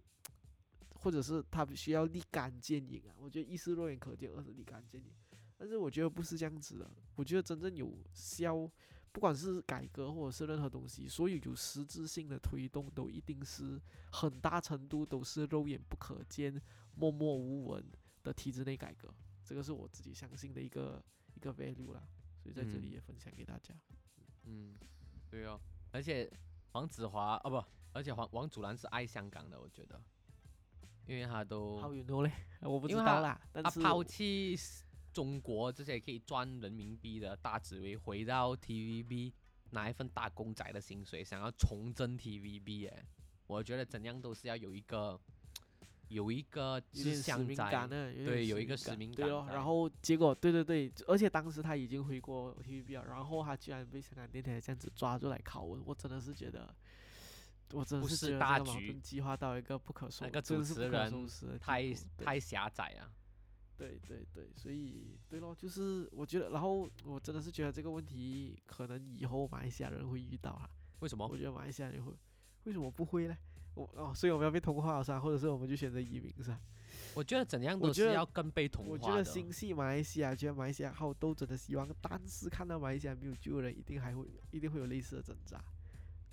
[1.04, 3.14] 或者是他必须要立竿见影啊。
[3.20, 5.12] 我觉得一是肉眼可见，二是立竿见影。
[5.58, 8.70] 但是我觉得不是这样子的，我觉得真正有效，
[9.12, 13.80] 不管是改革或者是任何东西，所有有实质性的推动，都一定是
[14.12, 16.60] 很大程度都是肉眼不可见、
[16.96, 17.86] 默默无闻
[18.24, 19.14] 的体制内改革。
[19.44, 21.04] 这个是我自己相信的一个
[21.36, 22.02] 一个 value 啦，
[22.42, 23.74] 所以在这里嗯也分享给大家。
[24.46, 24.76] 嗯，
[25.30, 25.60] 对哦，
[25.92, 26.30] 而且
[26.72, 27.64] 黄子华啊不，
[27.94, 30.02] 而且黄王祖蓝是爱香港的，我觉得，
[31.08, 31.82] 因为他都？
[32.62, 34.56] 我不知道啦，但是他抛弃
[35.12, 39.34] 中国这些可以赚人民币的大职位，回到 TVB
[39.72, 43.06] 拿一份打工仔的薪水，想要重振 TVB 哎，
[43.48, 45.20] 我觉得怎样都是要有一个
[46.08, 56.74] 有一个使命向在感呢，对有一个使命感在然后结果对对对，而且当时他已经回国 TVB 了，然后他居然被香港电台这样子抓住来拷问，我真的是觉得，
[57.74, 63.12] 我真的是觉得大局激化到一个不可收，那个主持人收拾太太狭窄啊。
[63.76, 70.70] 对对对，所以对咯，就是我觉得，然后我真的是觉得这个问题可能以后马来西亚人会遇到啊，
[71.00, 71.36] 为什么我？
[71.36, 72.14] 觉得马来西亚人会，
[72.66, 73.36] 为什么不会呢？
[73.74, 75.20] 我哦，所以我们要被同化了是吧？
[75.20, 76.62] 或者是我们就选择移民是吧？
[77.16, 79.14] 我觉得怎样都是要跟被同化我觉。
[79.14, 85.60] 得心系马来西亚，觉得马来西亚好斗争的希望，但是看到马来西亚没有救的人，一定还会一定会有类似的挣扎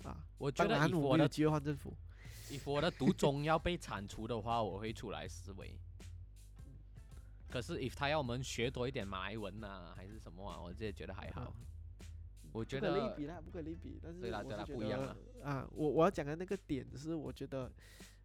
[0.03, 0.25] 啊。
[0.37, 1.93] 我觉得当然，if 我的我们有机会换政府
[2.49, 5.77] ，if 我的毒种要被铲除的话，我会出来思维。
[7.49, 11.53] 可是 if 他要我们学多一点马来文呐、还是什么啊，我这觉得还好。
[12.53, 13.99] 我觉不可类得比啦，不可类比。
[14.03, 17.71] 但是对啦对啦我是觉不一样得啊，我我要讲的那个点是，我觉得，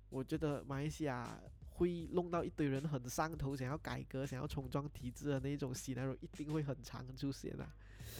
[0.08, 1.40] 我觉得马来西亚
[1.70, 7.72] 会弄到一堆人很上头，想要改革、想要重装体制的那种 scenario，一定会很长出现啊。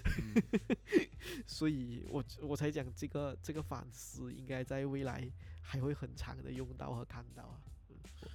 [0.05, 0.43] 嗯
[1.47, 7.61] 所以我我才讲这个这个反思应该在未来还会很长的用到和看到啊。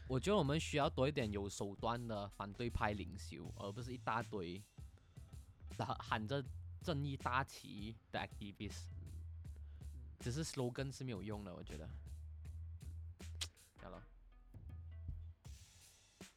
[0.08, 4.62] 我觉得我们需要多一点有手段的反对派领袖，而不是一大堆
[5.78, 6.44] 喊喊着
[6.84, 8.88] 正义大旗的 activist。
[10.20, 11.90] 只是 slogan 是没有用的，我觉得。
[13.82, 14.04] 好了，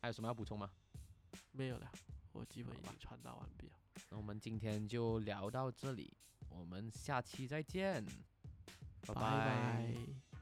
[0.00, 0.70] 还有什么要补充吗？
[1.52, 1.92] 没有了，
[2.32, 3.74] 我基本已经传达完毕了。
[4.10, 6.12] 那我们今天就聊到这里，
[6.48, 8.04] 我们下期再见，
[9.06, 9.22] 拜拜。
[9.22, 10.33] 拜